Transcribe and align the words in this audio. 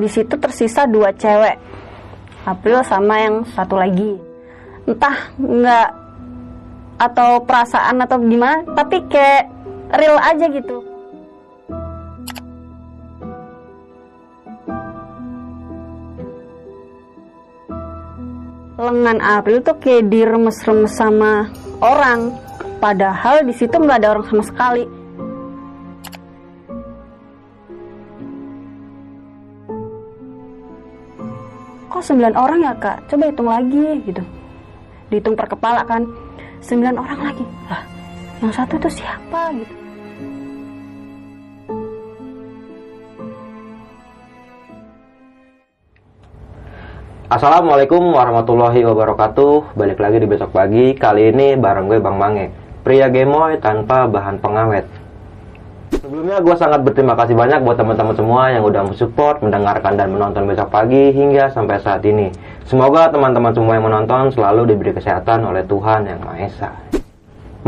Di 0.00 0.08
situ 0.08 0.34
tersisa 0.40 0.88
dua 0.88 1.12
cewek 1.12 1.60
April 2.48 2.80
sama 2.88 3.20
yang 3.20 3.44
satu 3.52 3.76
lagi. 3.76 4.16
Entah 4.88 5.28
nggak 5.36 5.88
atau 7.00 7.40
perasaan 7.44 8.00
atau 8.04 8.20
gimana 8.20 8.64
tapi 8.72 9.04
kayak 9.12 9.48
real 9.92 10.16
aja 10.16 10.46
gitu. 10.48 10.80
Lengan 18.80 19.20
April 19.20 19.60
tuh 19.60 19.76
kayak 19.76 20.08
diremes-remes 20.08 20.96
sama 20.96 21.52
orang. 21.84 22.32
Padahal 22.80 23.44
di 23.44 23.52
situ 23.52 23.76
nggak 23.76 24.00
ada 24.00 24.16
orang 24.16 24.24
sama 24.32 24.44
sekali 24.48 24.99
kok 32.00 32.16
sembilan 32.16 32.32
orang 32.32 32.64
ya 32.64 32.72
kak. 32.80 33.12
Coba 33.12 33.28
hitung 33.28 33.52
lagi 33.52 33.84
gitu. 34.08 34.24
Dihitung 35.12 35.36
per 35.36 35.52
kepala 35.52 35.84
kan. 35.84 36.08
Sembilan 36.64 36.96
orang 36.96 37.20
lagi. 37.28 37.44
Lah 37.68 37.84
yang 38.40 38.52
satu 38.56 38.80
itu 38.80 38.88
siapa 39.04 39.52
gitu? 39.52 39.74
Assalamualaikum 47.28 48.16
warahmatullahi 48.16 48.80
wabarakatuh. 48.80 49.76
Balik 49.76 50.00
lagi 50.00 50.24
di 50.24 50.28
besok 50.32 50.56
pagi. 50.56 50.96
Kali 50.96 51.28
ini 51.28 51.52
bareng 51.60 51.84
gue 51.84 52.00
Bang 52.00 52.16
Mange. 52.16 52.48
Pria 52.80 53.12
gemoy 53.12 53.60
tanpa 53.60 54.08
bahan 54.08 54.40
pengawet 54.40 54.88
Sebelumnya 56.00 56.40
gue 56.40 56.56
sangat 56.56 56.80
berterima 56.80 57.12
kasih 57.12 57.36
banyak 57.36 57.60
buat 57.60 57.76
teman-teman 57.76 58.16
semua 58.16 58.48
yang 58.48 58.64
udah 58.64 58.88
mensupport, 58.88 59.44
mendengarkan 59.44 60.00
dan 60.00 60.08
menonton 60.08 60.48
besok 60.48 60.72
pagi 60.72 61.12
hingga 61.12 61.52
sampai 61.52 61.76
saat 61.76 62.00
ini. 62.08 62.32
Semoga 62.64 63.12
teman-teman 63.12 63.52
semua 63.52 63.76
yang 63.76 63.84
menonton 63.84 64.32
selalu 64.32 64.72
diberi 64.72 64.96
kesehatan 64.96 65.44
oleh 65.44 65.60
Tuhan 65.68 66.08
Yang 66.08 66.20
Maha 66.24 66.40
Esa. 66.40 66.70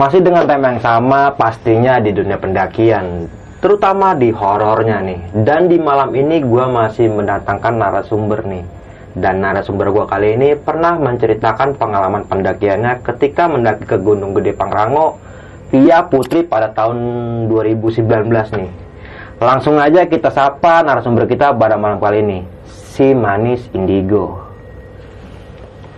Masih 0.01 0.25
dengan 0.25 0.49
tema 0.49 0.73
yang 0.73 0.81
sama 0.81 1.37
pastinya 1.37 2.01
di 2.01 2.09
dunia 2.17 2.41
pendakian, 2.41 3.29
terutama 3.61 4.17
di 4.17 4.33
horornya 4.33 5.05
nih. 5.05 5.21
Dan 5.45 5.69
di 5.69 5.77
malam 5.77 6.17
ini 6.17 6.41
gue 6.41 6.65
masih 6.73 7.13
mendatangkan 7.13 7.77
narasumber 7.77 8.49
nih. 8.49 8.65
Dan 9.13 9.45
narasumber 9.45 9.93
gue 9.93 10.09
kali 10.09 10.41
ini 10.41 10.49
pernah 10.57 10.97
menceritakan 10.97 11.77
pengalaman 11.77 12.25
pendakiannya 12.25 13.05
ketika 13.05 13.45
mendaki 13.45 13.85
ke 13.85 14.01
Gunung 14.01 14.33
Gede 14.33 14.57
Pangrango 14.57 15.21
via 15.73 16.05
Putri 16.05 16.45
pada 16.45 16.69
tahun 16.69 16.97
2019 17.49 18.05
nih. 18.53 18.71
Langsung 19.39 19.75
aja 19.75 20.05
kita 20.05 20.29
sapa 20.29 20.85
narasumber 20.85 21.25
kita 21.25 21.51
pada 21.51 21.75
malam 21.75 21.99
kali 21.99 22.21
ini, 22.21 22.39
si 22.67 23.11
Manis 23.11 23.65
Indigo. 23.73 24.39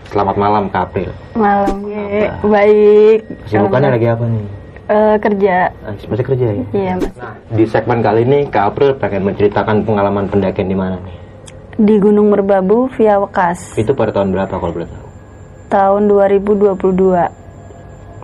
Selamat 0.06 0.39
malam 0.39 0.70
Kak 0.70 0.89
April. 0.89 1.11
malam 1.34 1.83
ya 1.84 2.39
baik 2.39 3.27
Kesibukannya 3.42 3.90
lagi 3.90 4.07
apa 4.07 4.24
nih? 4.24 4.46
Eh, 4.84 5.17
kerja 5.18 5.57
Ah, 5.83 5.90
Masih 5.98 6.23
kerja 6.23 6.46
ya? 6.46 6.64
iya 6.70 6.92
mas 6.95 7.11
Nah, 7.17 7.34
di 7.51 7.64
segmen 7.67 7.98
kali 7.98 8.23
ini 8.23 8.46
Kak 8.46 8.64
April 8.70 8.95
pengen 8.95 9.27
menceritakan 9.27 9.83
pengalaman 9.83 10.30
pendakian 10.30 10.68
di 10.68 10.77
mana 10.77 11.02
nih? 11.02 11.17
di 11.74 11.98
Gunung 11.98 12.30
Merbabu 12.30 12.86
via 12.95 13.18
Wekas 13.18 13.74
Itu 13.74 13.90
pada 13.90 14.14
tahun 14.14 14.30
berapa 14.30 14.55
kalau 14.55 14.70
boleh 14.73 14.86
tahu? 14.86 15.05
tahun 15.67 16.02
2022 16.07 17.43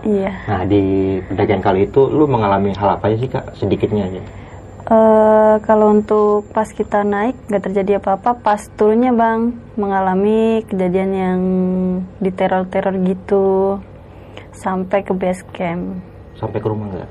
iya 0.03 0.33
Nah, 0.47 0.61
di 0.63 0.81
pendakian 1.23 1.59
kali 1.59 1.85
itu 1.85 2.01
lu 2.05 2.25
mengalami 2.25 2.73
hal 2.73 2.95
apa 2.95 3.07
aja 3.07 3.17
sih 3.17 3.29
Kak? 3.29 3.55
Sedikitnya 3.55 4.05
aja. 4.05 4.21
Eh, 4.83 5.55
kalau 5.61 5.87
untuk 5.89 6.49
pas 6.51 6.67
kita 6.67 7.01
naik 7.01 7.37
nggak 7.47 7.63
terjadi 7.63 7.91
apa-apa, 7.97 8.35
pas 8.35 8.59
turunnya 8.75 9.11
bang 9.11 9.53
mengalami 9.75 10.65
kejadian 10.65 11.11
yang 11.13 11.39
diteror-teror 12.19 12.99
gitu 12.99 13.77
sampai 14.51 14.99
ke 15.01 15.13
base 15.13 15.45
camp. 15.51 15.95
Sampai 16.35 16.59
ke 16.59 16.67
rumah 16.67 16.91
nggak? 16.91 17.09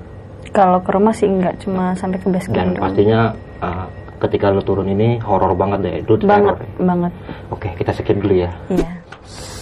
Kalau 0.50 0.83
ke 0.83 0.91
rumah 0.91 1.15
sih 1.15 1.25
nggak, 1.25 1.62
cuma 1.62 1.95
sampai 1.95 2.19
ke 2.19 2.29
base 2.29 2.50
Dan 2.50 2.53
camp. 2.53 2.71
doang. 2.75 2.84
pastinya 2.84 3.21
uh, 3.62 3.87
ketika 4.21 4.53
lu 4.53 4.61
turun 4.61 4.84
ini 4.87 5.17
horor 5.23 5.56
banget 5.56 5.79
deh, 5.81 5.95
itu 6.03 6.12
banget, 6.21 6.61
teror 6.61 6.69
ya. 6.77 6.84
banget, 6.84 7.12
Oke, 7.49 7.69
kita 7.79 7.91
skip 7.95 8.19
dulu 8.19 8.34
ya. 8.37 8.50
iya. 8.69 8.91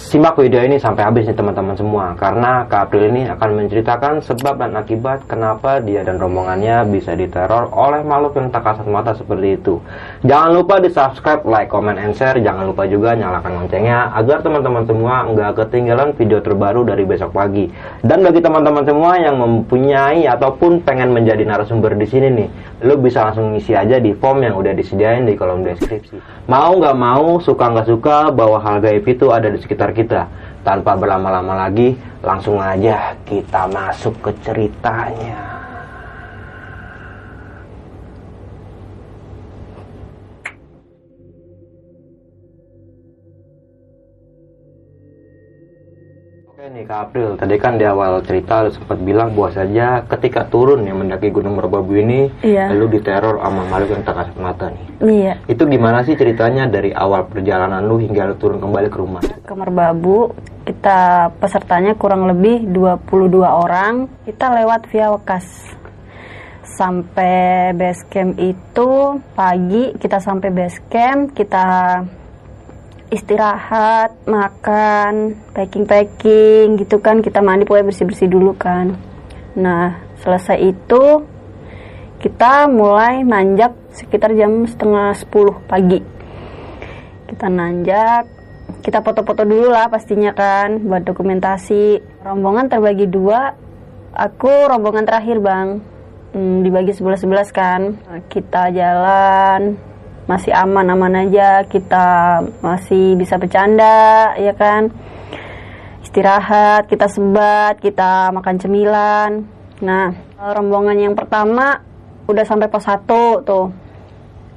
Simak 0.08 0.41
video 0.41 0.64
ini 0.64 0.80
sampai 0.80 1.04
habis 1.04 1.28
nih 1.28 1.36
teman-teman 1.36 1.76
semua 1.76 2.16
karena 2.16 2.64
Kak 2.64 2.88
April 2.88 3.12
ini 3.12 3.28
akan 3.28 3.60
menceritakan 3.60 4.24
sebab 4.24 4.56
dan 4.56 4.72
akibat 4.72 5.28
kenapa 5.28 5.84
dia 5.84 6.00
dan 6.00 6.16
rombongannya 6.16 6.88
bisa 6.88 7.12
diteror 7.12 7.69
oleh 7.76 8.00
makhluk 8.00 8.41
yang 8.41 8.48
tak 8.48 8.64
kasat 8.64 8.88
mata 8.88 9.12
seperti 9.12 9.60
itu. 9.60 9.84
Jangan 10.24 10.56
lupa 10.56 10.80
di 10.80 10.88
subscribe, 10.88 11.44
like, 11.44 11.69
comment, 11.69 12.00
and 12.00 12.16
share. 12.16 12.41
Jangan 12.41 12.72
lupa 12.72 12.88
juga 12.88 13.12
nyalakan 13.20 13.60
loncengnya 13.60 14.08
agar 14.16 14.41
teman-teman 14.41 14.88
semua 14.88 15.28
nggak 15.28 15.50
ketinggalan 15.60 16.16
video 16.16 16.40
terbaru 16.40 16.88
dari 16.88 17.04
besok 17.04 17.36
pagi. 17.36 17.69
Dan 18.00 18.25
bagi 18.25 18.40
teman-teman 18.40 18.88
semua 18.88 19.20
yang 19.20 19.36
mempunyai 19.36 20.25
ataupun 20.25 20.88
pengen 20.88 21.12
menjadi 21.12 21.44
narasumber 21.44 21.92
di 22.00 22.08
sini 22.08 22.32
nih, 22.32 22.48
lu 22.80 22.96
bisa 22.96 23.28
langsung 23.28 23.52
ngisi 23.52 23.76
aja 23.76 24.00
di 24.00 24.16
form 24.16 24.40
yang 24.40 24.56
udah 24.56 24.72
disediain 24.72 25.28
di 25.28 25.36
kolom 25.36 25.69
deskripsi. 25.69 26.48
Mau 26.48 26.80
nggak 26.80 26.96
mau, 26.96 27.36
suka 27.44 27.76
nggak 27.76 27.88
suka, 27.92 28.32
bahwa 28.32 28.56
hal 28.64 28.80
gaib 28.80 29.04
itu 29.04 29.28
ada 29.28 29.52
di 29.52 29.60
sekitar 29.60 29.92
kita. 29.92 29.97
Tanpa 30.62 30.94
berlama-lama 30.94 31.66
lagi, 31.66 31.97
langsung 32.22 32.60
aja 32.60 33.16
kita 33.26 33.66
masuk 33.70 34.14
ke 34.20 34.31
ceritanya. 34.44 35.57
Nih 46.78 46.87
Kak 46.87 47.11
April, 47.11 47.34
tadi 47.34 47.59
kan 47.59 47.75
di 47.75 47.83
awal 47.83 48.22
cerita 48.22 48.62
lu 48.62 48.71
sempat 48.71 49.03
bilang 49.03 49.34
bahwa 49.34 49.50
saja 49.50 49.99
ketika 50.06 50.47
turun 50.47 50.87
yang 50.87 51.03
mendaki 51.03 51.27
Gunung 51.34 51.59
Merbabu 51.59 51.91
ini, 51.99 52.31
Iya. 52.39 52.71
lu 52.71 52.87
diteror 52.87 53.43
sama 53.43 53.66
makhluk 53.66 53.99
yang 53.99 54.06
tak 54.06 54.15
kasat 54.15 54.39
mata 54.39 54.71
nih. 54.71 54.87
Iya. 55.03 55.33
Itu 55.50 55.67
gimana 55.67 56.06
sih 56.06 56.15
ceritanya 56.15 56.71
dari 56.71 56.94
awal 56.94 57.27
perjalanan 57.27 57.83
lu 57.83 57.99
hingga 57.99 58.31
lu 58.31 58.38
turun 58.38 58.62
kembali 58.62 58.94
ke 58.94 58.99
rumah? 59.03 59.22
Ke 59.43 59.55
Merbabu, 59.59 60.31
kita 60.62 61.34
pesertanya 61.43 61.99
kurang 61.99 62.31
lebih 62.31 62.71
22 62.71 63.43
orang. 63.43 64.06
Kita 64.22 64.47
lewat 64.62 64.87
via 64.94 65.11
Wekas. 65.11 65.75
Sampai 66.62 67.75
base 67.75 68.06
camp 68.06 68.38
itu 68.38 69.19
pagi, 69.34 69.99
kita 69.99 70.22
sampai 70.22 70.55
base 70.55 70.78
camp, 70.87 71.34
kita 71.34 71.67
istirahat, 73.08 74.14
makan, 74.28 75.36
packing-packing 75.52 76.76
gitu 76.80 77.00
kan. 77.00 77.24
Kita 77.24 77.41
mandi 77.41 77.64
pokoknya 77.64 77.88
bersih-bersih 77.88 78.28
dulu 78.28 78.52
kan. 78.56 78.96
Nah, 79.58 79.98
selesai 80.20 80.58
itu 80.60 81.24
kita 82.19 82.66
mulai 82.69 83.22
nanjak 83.22 83.72
sekitar 83.94 84.34
jam 84.34 84.66
setengah 84.66 85.14
10 85.14 85.64
pagi. 85.66 86.00
Kita 87.28 87.46
nanjak, 87.46 88.25
kita 88.84 89.00
foto-foto 89.00 89.44
dulu 89.44 89.70
lah 89.70 89.88
pastinya 89.88 90.34
kan 90.34 90.82
buat 90.82 91.04
dokumentasi. 91.04 92.00
Rombongan 92.25 92.69
terbagi 92.69 93.06
dua, 93.08 93.52
aku 94.12 94.69
rombongan 94.69 95.04
terakhir 95.06 95.38
bang, 95.38 95.69
Hmm, 96.28 96.61
dibagi 96.61 96.93
sebelas-sebelas 96.93 97.49
kan. 97.56 97.96
Kita 98.28 98.69
jalan, 98.69 99.81
masih 100.28 100.52
aman-aman 100.52 101.25
aja, 101.25 101.64
kita 101.64 102.38
masih 102.60 103.16
bisa 103.16 103.40
bercanda, 103.40 104.36
ya 104.36 104.52
kan. 104.52 104.92
Istirahat, 106.04 106.84
kita 106.92 107.08
sebat, 107.08 107.80
kita 107.80 108.28
makan 108.36 108.60
cemilan. 108.60 109.48
Nah, 109.80 110.12
rombongan 110.36 111.00
yang 111.00 111.14
pertama 111.16 111.80
udah 112.28 112.44
sampai 112.44 112.69
pos 112.69 112.84
1 112.84 113.40
tuh. 113.40 113.72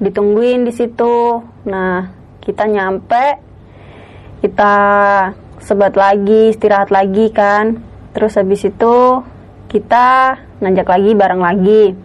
Ditungguin 0.04 0.68
di 0.68 0.76
situ. 0.76 1.40
Nah, 1.64 2.12
kita 2.44 2.68
nyampe 2.68 3.40
kita 4.44 4.74
sebat 5.64 5.96
lagi, 5.96 6.52
istirahat 6.52 6.92
lagi 6.92 7.32
kan. 7.32 7.80
Terus 8.12 8.36
habis 8.36 8.68
itu 8.68 9.24
kita 9.72 10.36
nanjak 10.60 10.90
lagi 10.92 11.16
bareng 11.16 11.40
lagi. 11.40 11.96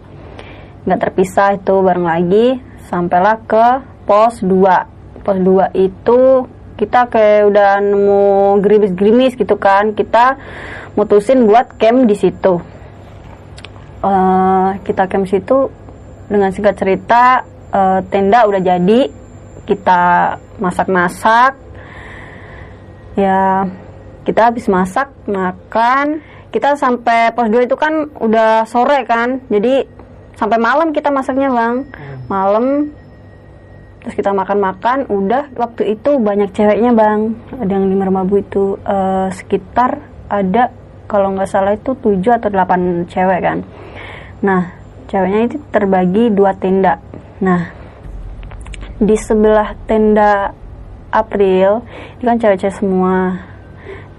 Nggak 0.87 1.01
terpisah 1.03 1.59
itu 1.59 1.75
bareng 1.83 2.07
lagi 2.07 2.66
sampailah 2.87 3.37
ke 3.43 3.65
pos 4.07 4.39
2 4.41 4.97
pos 5.27 5.37
2 5.43 5.75
itu 5.75 6.47
kita 6.77 7.09
kayak 7.09 7.49
udah 7.49 7.81
nemu 7.81 8.23
gerimis-gerimis 8.61 9.33
gitu 9.35 9.57
kan. 9.57 9.91
Kita 9.97 10.37
mutusin 10.93 11.43
buat 11.49 11.75
camp 11.75 12.05
di 12.05 12.15
situ. 12.15 12.61
Eh, 14.05 14.69
kita 14.85 15.09
camp 15.09 15.25
situ 15.25 15.67
dengan 16.29 16.53
singkat 16.53 16.77
cerita 16.77 17.41
eh, 17.73 17.99
tenda 18.07 18.45
udah 18.45 18.61
jadi. 18.61 19.09
Kita 19.67 20.01
masak-masak. 20.63 21.59
Ya 23.17 23.67
kita 24.23 24.53
habis 24.53 24.69
masak 24.69 25.11
makan. 25.25 26.21
Kita 26.53 26.77
sampai 26.77 27.33
pos 27.33 27.49
2 27.49 27.67
itu 27.67 27.75
kan 27.75 28.07
udah 28.21 28.63
sore 28.69 29.01
kan. 29.03 29.43
Jadi 29.49 29.96
sampai 30.37 30.57
malam 30.61 30.93
kita 30.93 31.09
masaknya 31.09 31.49
bang. 31.49 31.83
Malam 32.29 32.93
terus 33.99 34.13
kita 34.13 34.31
makan-makan 34.31 35.09
udah 35.09 35.51
waktu 35.57 35.97
itu 35.97 36.21
banyak 36.21 36.53
ceweknya 36.53 36.93
bang. 36.93 37.35
Ada 37.57 37.71
yang 37.73 37.85
di 37.89 37.95
Mermabu 37.97 38.39
itu 38.39 38.77
eh, 38.85 39.27
sekitar 39.33 39.99
ada 40.29 40.71
kalau 41.09 41.33
nggak 41.33 41.49
salah 41.49 41.73
itu 41.73 41.97
7 41.97 42.37
atau 42.37 42.49
8 42.53 43.09
cewek 43.09 43.39
kan. 43.41 43.59
Nah 44.45 44.77
ceweknya 45.09 45.49
itu 45.49 45.57
terbagi 45.73 46.29
dua 46.29 46.53
tenda. 46.53 47.01
Nah 47.41 47.73
di 48.97 49.15
sebelah 49.17 49.73
tenda 49.89 50.53
April 51.09 51.81
ini 52.19 52.23
kan 52.27 52.37
cewek-cewek 52.37 52.75
semua 52.75 53.39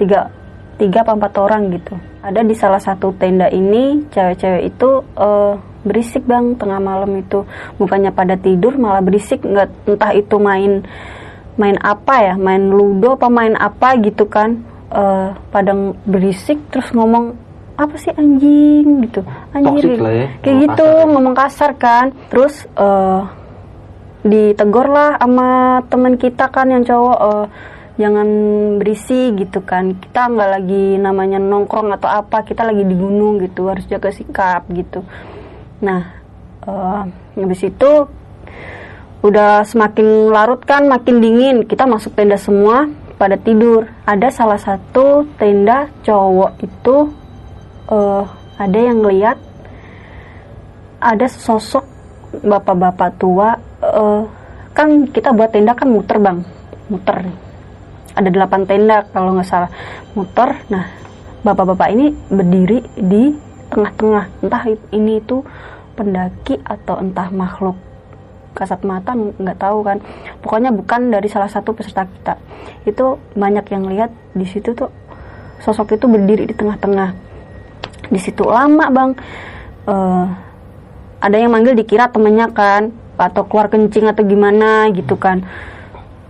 tiga 0.01 0.33
tiga 0.81 1.05
apa 1.05 1.13
empat 1.15 1.33
orang 1.39 1.71
gitu. 1.75 1.95
Ada 2.25 2.43
di 2.43 2.55
salah 2.57 2.83
satu 2.83 3.15
tenda 3.15 3.47
ini 3.53 4.09
cewek-cewek 4.11 4.63
itu 4.75 4.91
eh, 5.15 5.55
berisik 5.87 6.27
bang. 6.27 6.55
Tengah 6.59 6.81
malam 6.83 7.11
itu 7.19 7.47
bukannya 7.79 8.11
pada 8.11 8.35
tidur 8.35 8.75
malah 8.79 9.03
berisik. 9.03 9.43
Nggak 9.45 9.69
entah 9.87 10.13
itu 10.15 10.37
main 10.39 10.83
main 11.59 11.75
apa 11.83 12.23
ya 12.23 12.35
main 12.39 12.71
ludo 12.71 13.19
apa 13.19 13.27
main 13.31 13.55
apa 13.59 13.99
gitu 14.03 14.27
kan. 14.27 14.63
Eh, 14.89 15.29
pada 15.53 15.73
berisik 16.09 16.57
terus 16.73 16.89
ngomong 16.97 17.37
apa 17.79 17.95
sih 18.01 18.11
anjing? 18.11 19.07
gitu. 19.07 19.21
Anjir 19.55 20.01
lah 20.01 20.15
ya, 20.15 20.27
kayak 20.43 20.55
ngomong 20.57 20.65
gitu 20.65 20.87
kasar 20.87 20.99
ya. 20.99 21.11
ngomong 21.13 21.35
kasar 21.37 21.71
kan. 21.77 22.07
Terus 22.33 22.55
eh 22.75 23.23
ditegur 24.19 24.91
lah 24.91 25.15
sama 25.15 25.81
teman 25.87 26.19
kita 26.19 26.51
kan 26.51 26.67
yang 26.75 26.83
cowok 26.83 27.19
eh, 27.21 27.47
jangan 28.01 28.29
berisi 28.81 29.37
gitu 29.37 29.61
kan. 29.63 29.95
Kita 29.95 30.27
nggak 30.27 30.51
lagi 30.59 30.99
namanya 30.99 31.39
nongkrong 31.39 31.95
atau 31.95 32.09
apa 32.11 32.43
kita 32.43 32.67
lagi 32.67 32.83
di 32.83 32.97
gunung 32.97 33.39
gitu 33.45 33.69
harus 33.71 33.87
jaga 33.87 34.11
sikap 34.11 34.67
gitu 34.73 35.05
nah 35.79 36.03
eh 36.67 37.03
habis 37.39 37.63
itu 37.63 37.93
udah 39.19 39.67
semakin 39.67 40.31
larut 40.31 40.63
kan 40.63 40.87
makin 40.87 41.19
dingin. 41.19 41.57
Kita 41.67 41.87
masuk 41.87 42.15
tenda 42.15 42.39
semua 42.39 42.87
pada 43.19 43.35
tidur. 43.35 43.91
Ada 44.07 44.31
salah 44.31 44.61
satu 44.61 45.27
tenda 45.39 45.91
cowok 46.07 46.53
itu 46.63 46.97
eh 47.91 48.25
ada 48.59 48.79
yang 48.79 49.03
lihat 49.07 49.39
ada 50.99 51.27
sosok 51.31 51.87
bapak-bapak 52.43 53.11
tua 53.23 53.55
eh, 53.83 54.23
kan 54.75 55.07
kita 55.11 55.31
buat 55.35 55.51
tenda 55.51 55.75
kan 55.75 55.91
muter 55.91 56.19
bang. 56.19 56.39
Muter 56.91 57.49
ada 58.19 58.29
delapan 58.35 58.67
tenda 58.67 59.07
kalau 59.15 59.35
nggak 59.35 59.47
salah. 59.47 59.71
Muter. 60.19 60.59
Nah 60.71 60.85
bapak-bapak 61.47 61.89
ini 61.95 62.11
berdiri 62.31 62.83
di 62.99 63.31
tengah-tengah. 63.69 64.25
Entah 64.43 64.65
ini 64.93 65.21
itu 65.21 65.45
pendaki 65.95 66.59
atau 66.63 67.03
entah 67.03 67.29
makhluk 67.35 67.77
kasat 68.59 68.83
mata 68.83 69.15
nggak 69.15 69.59
tahu 69.59 69.87
kan. 69.87 70.03
Pokoknya 70.43 70.75
bukan 70.75 71.15
dari 71.15 71.31
salah 71.31 71.47
satu 71.47 71.71
peserta 71.71 72.11
kita. 72.11 72.35
Itu 72.83 73.23
banyak 73.39 73.67
yang 73.71 73.87
lihat 73.87 74.11
di 74.35 74.43
situ 74.43 74.75
tuh 74.75 74.91
sosok 75.63 75.95
itu 75.95 76.11
berdiri 76.11 76.51
di 76.51 76.55
tengah-tengah. 76.59 77.15
Di 78.11 78.19
situ 78.19 78.43
lama 78.43 78.91
bang. 78.91 79.11
Eh, 79.87 80.27
ada 81.19 81.37
yang 81.39 81.55
manggil 81.55 81.79
dikira 81.79 82.11
temennya 82.11 82.51
kan 82.51 82.91
atau 83.19 83.43
keluar 83.47 83.71
kencing 83.71 84.11
atau 84.11 84.27
gimana 84.27 84.91
gitu 84.91 85.15
kan. 85.15 85.47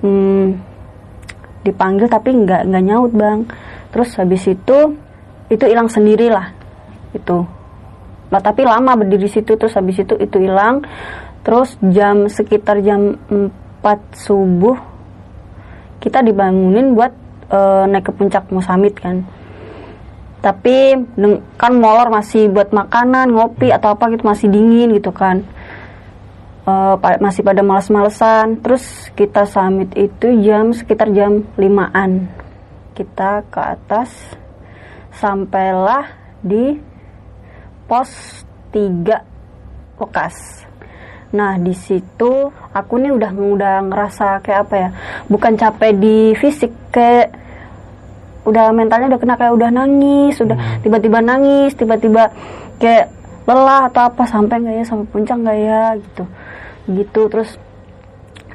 Hmm, 0.05 0.61
dipanggil 1.64 2.12
tapi 2.12 2.37
nggak 2.37 2.69
nggak 2.69 2.85
nyaut 2.85 3.12
bang. 3.17 3.49
Terus 3.88 4.12
habis 4.20 4.44
itu 4.44 4.79
itu 5.49 5.64
hilang 5.64 5.88
sendiri 5.88 6.29
lah 6.29 6.57
itu. 7.12 7.38
Nah, 8.28 8.40
tapi 8.44 8.64
lama 8.64 8.93
berdiri 8.93 9.28
situ 9.28 9.56
terus 9.56 9.76
habis 9.76 10.00
itu 10.00 10.14
itu 10.20 10.37
hilang. 10.37 10.84
Terus 11.46 11.81
jam 11.94 12.28
sekitar 12.28 12.84
jam 12.84 13.16
4 13.31 13.49
subuh 14.12 14.76
kita 15.99 16.20
dibangunin 16.20 16.93
buat 16.93 17.12
eh, 17.49 17.84
naik 17.88 18.05
ke 18.08 18.12
puncak 18.12 18.44
mau 18.52 18.60
summit 18.60 18.94
kan. 19.00 19.25
Tapi 20.38 20.94
kan 21.58 21.72
molor 21.75 22.14
masih 22.14 22.46
buat 22.52 22.70
makanan 22.70 23.34
ngopi 23.34 23.75
atau 23.75 23.96
apa 23.96 24.06
gitu 24.14 24.22
masih 24.22 24.46
dingin 24.46 24.94
gitu 24.94 25.11
kan. 25.11 25.43
Pa- 26.69 27.19
masih 27.19 27.40
pada 27.40 27.64
males-malesan. 27.64 28.61
Terus 28.61 29.08
kita 29.16 29.49
summit 29.49 29.90
itu 29.96 30.31
jam 30.44 30.70
sekitar 30.70 31.11
jam 31.11 31.43
5an 31.56 32.28
kita 32.99 33.46
ke 33.46 33.61
atas 33.62 34.11
sampailah 35.14 36.11
di 36.43 36.75
pos 37.88 38.44
3 38.70 39.99
Wekas 39.99 40.69
Nah 41.29 41.61
di 41.61 41.76
situ 41.76 42.49
aku 42.73 42.94
nih 42.96 43.12
udah 43.12 43.31
udah 43.37 43.75
ngerasa 43.88 44.40
kayak 44.40 44.61
apa 44.69 44.75
ya 44.76 44.88
bukan 45.29 45.61
capek 45.61 45.93
di 46.00 46.32
fisik 46.37 46.73
kayak 46.88 47.32
udah 48.49 48.73
mentalnya 48.73 49.12
udah 49.12 49.20
kena 49.20 49.37
kayak 49.37 49.52
udah 49.52 49.69
nangis 49.69 50.40
udah 50.40 50.56
tiba-tiba 50.81 51.20
nangis 51.20 51.76
tiba-tiba 51.76 52.32
kayak 52.81 53.12
lelah 53.44 53.93
atau 53.93 54.08
apa 54.08 54.25
sampai 54.25 54.61
nggak 54.61 54.76
ya 54.81 54.85
sampai 54.88 55.08
puncak 55.12 55.37
nggak 55.37 55.58
ya 55.61 55.82
gitu. 56.00 56.25
Gitu 56.88 57.20
terus 57.29 57.50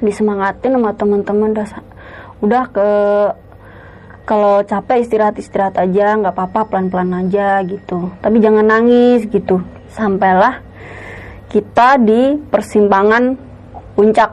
disemangatin 0.02 0.74
sama 0.74 0.92
teman-teman 0.98 1.54
udah 1.54 1.68
udah 2.42 2.64
ke 2.74 2.88
kalau 4.24 4.64
capek 4.64 5.04
istirahat 5.04 5.36
istirahat 5.36 5.76
aja 5.76 6.16
nggak 6.16 6.32
apa-apa 6.32 6.72
pelan-pelan 6.72 7.28
aja 7.28 7.60
gitu. 7.68 8.08
Tapi 8.24 8.40
jangan 8.40 8.64
nangis 8.64 9.28
gitu. 9.28 9.60
Sampailah 9.92 10.64
kita 11.52 12.00
di 12.00 12.40
persimpangan 12.48 13.36
puncak. 14.00 14.32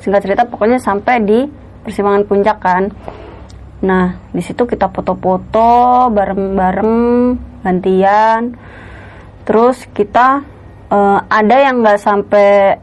Singkat 0.00 0.20
cerita 0.24 0.42
pokoknya 0.48 0.80
sampai 0.80 1.20
di 1.20 1.44
persimpangan 1.84 2.24
puncak 2.24 2.56
kan. 2.64 2.88
Nah 3.84 4.16
di 4.32 4.40
situ 4.40 4.64
kita 4.64 4.88
foto-foto 4.88 6.08
bareng-bareng 6.08 6.96
gantian. 7.60 8.56
Terus 9.44 9.84
kita 9.92 10.40
eh, 10.88 11.18
ada 11.28 11.56
yang 11.60 11.84
nggak 11.84 12.00
sampai 12.00 12.80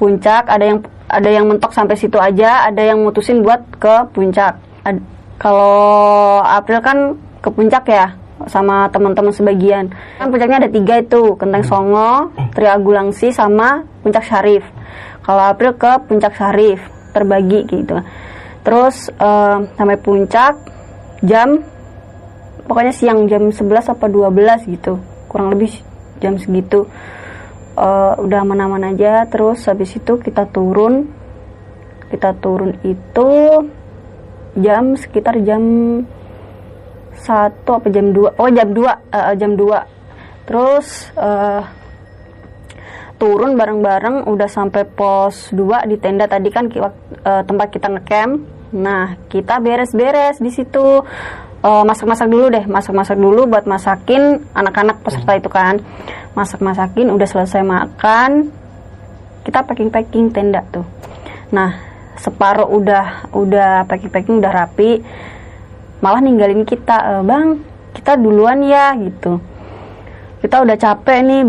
puncak 0.00 0.48
ada 0.48 0.64
yang 0.64 0.78
ada 1.08 1.28
yang 1.28 1.44
mentok 1.50 1.74
sampai 1.74 1.96
situ 1.98 2.16
aja 2.16 2.68
ada 2.68 2.80
yang 2.80 3.02
mutusin 3.02 3.42
buat 3.42 3.60
ke 3.76 4.08
puncak 4.14 4.56
kalau 5.38 6.42
April 6.42 6.82
kan 6.82 6.98
ke 7.38 7.48
puncak 7.54 7.86
ya 7.86 8.18
sama 8.46 8.86
teman-teman 8.90 9.30
sebagian. 9.30 9.90
Kan 10.18 10.30
puncaknya 10.30 10.66
ada 10.66 10.70
tiga 10.70 10.98
itu 10.98 11.34
Kenteng 11.34 11.66
Songo 11.66 12.30
Triagulangsi 12.54 13.34
sama 13.34 13.82
Puncak 14.02 14.26
Syarif. 14.26 14.62
Kalau 15.22 15.42
April 15.46 15.74
ke 15.74 15.90
Puncak 16.06 16.34
Syarif 16.38 16.78
terbagi 17.14 17.66
gitu. 17.66 17.98
Terus 18.62 19.10
eh, 19.10 19.58
sampai 19.74 19.98
puncak 19.98 20.54
jam 21.24 21.62
pokoknya 22.68 22.92
siang 22.92 23.26
jam 23.26 23.50
11 23.50 23.94
apa 23.94 24.06
12 24.06 24.74
gitu. 24.74 25.02
Kurang 25.26 25.54
lebih 25.54 25.70
jam 26.18 26.38
segitu. 26.38 26.86
Eh, 27.78 28.12
udah 28.18 28.38
aman-aman 28.42 28.94
aja. 28.94 29.26
Terus 29.30 29.66
habis 29.66 29.94
itu 29.94 30.18
kita 30.18 30.50
turun. 30.50 31.10
Kita 32.08 32.32
turun 32.40 32.74
itu 32.82 33.28
jam 34.58 34.98
sekitar 34.98 35.38
jam 35.46 35.62
satu 37.18 37.82
apa 37.82 37.88
jam 37.90 38.14
2 38.14 38.38
oh 38.38 38.48
jam 38.50 38.68
2 38.70 38.86
eh, 38.86 39.34
jam 39.38 39.52
2 39.58 40.46
terus 40.46 41.10
eh, 41.18 41.62
turun 43.18 43.58
bareng-bareng 43.58 44.30
udah 44.30 44.46
sampai 44.46 44.86
pos 44.86 45.50
2 45.50 45.90
di 45.90 45.98
tenda 45.98 46.30
tadi 46.30 46.48
kan 46.54 46.70
eh, 46.70 47.42
tempat 47.44 47.68
kita 47.74 47.90
ngecamp. 47.90 48.32
Nah 48.78 49.18
kita 49.26 49.58
beres-beres 49.58 50.38
di 50.38 50.54
situ. 50.54 51.02
Eh, 51.58 51.84
masak-masak 51.84 52.30
dulu 52.30 52.46
deh 52.54 52.64
masak-masak 52.70 53.18
dulu 53.18 53.50
buat 53.50 53.66
masakin 53.66 54.46
anak-anak 54.54 55.02
peserta 55.02 55.34
itu 55.34 55.50
kan. 55.50 55.82
Masak-masakin 56.38 57.10
udah 57.10 57.26
selesai 57.26 57.66
makan 57.66 58.54
kita 59.42 59.66
packing-packing 59.66 60.30
tenda 60.30 60.62
tuh. 60.70 60.86
Nah 61.50 61.87
separuh 62.18 62.66
udah 62.66 63.30
udah 63.32 63.86
packing-packing 63.86 64.42
udah 64.42 64.52
rapi 64.52 65.02
malah 65.98 66.22
ninggalin 66.22 66.62
kita 66.62 67.18
"Eh, 67.18 67.22
bang 67.26 67.58
kita 67.94 68.14
duluan 68.14 68.62
ya 68.62 68.94
gitu. 68.94 69.42
Kita 70.38 70.62
udah 70.62 70.76
capek 70.78 71.18
nih 71.26 71.40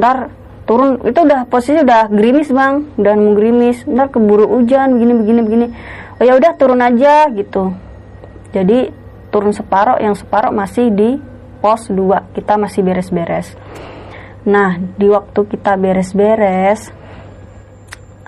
ntar 0.00 0.32
turun. 0.64 1.04
Itu 1.04 1.28
udah 1.28 1.44
posisi 1.44 1.84
udah 1.84 2.08
gerimis 2.08 2.48
bang 2.48 2.96
udah 2.96 3.12
mau 3.12 3.36
gerimis. 3.36 3.84
Ntar 3.84 4.08
keburu 4.08 4.48
hujan 4.48 4.96
begini 4.96 5.12
begini 5.12 5.40
begini. 5.44 5.66
Oh 6.18 6.24
ya 6.24 6.40
udah 6.40 6.56
turun 6.56 6.80
aja 6.80 7.28
gitu. 7.36 7.76
Jadi 8.56 8.88
turun 9.28 9.52
separuh 9.52 10.00
yang 10.00 10.16
separuh 10.16 10.48
masih 10.48 10.88
di 10.88 11.20
pos 11.60 11.92
2 11.92 12.32
kita 12.32 12.56
masih 12.56 12.80
beres-beres. 12.80 13.52
Nah 14.48 14.80
di 14.96 15.12
waktu 15.12 15.40
kita 15.44 15.76
beres-beres 15.76 16.88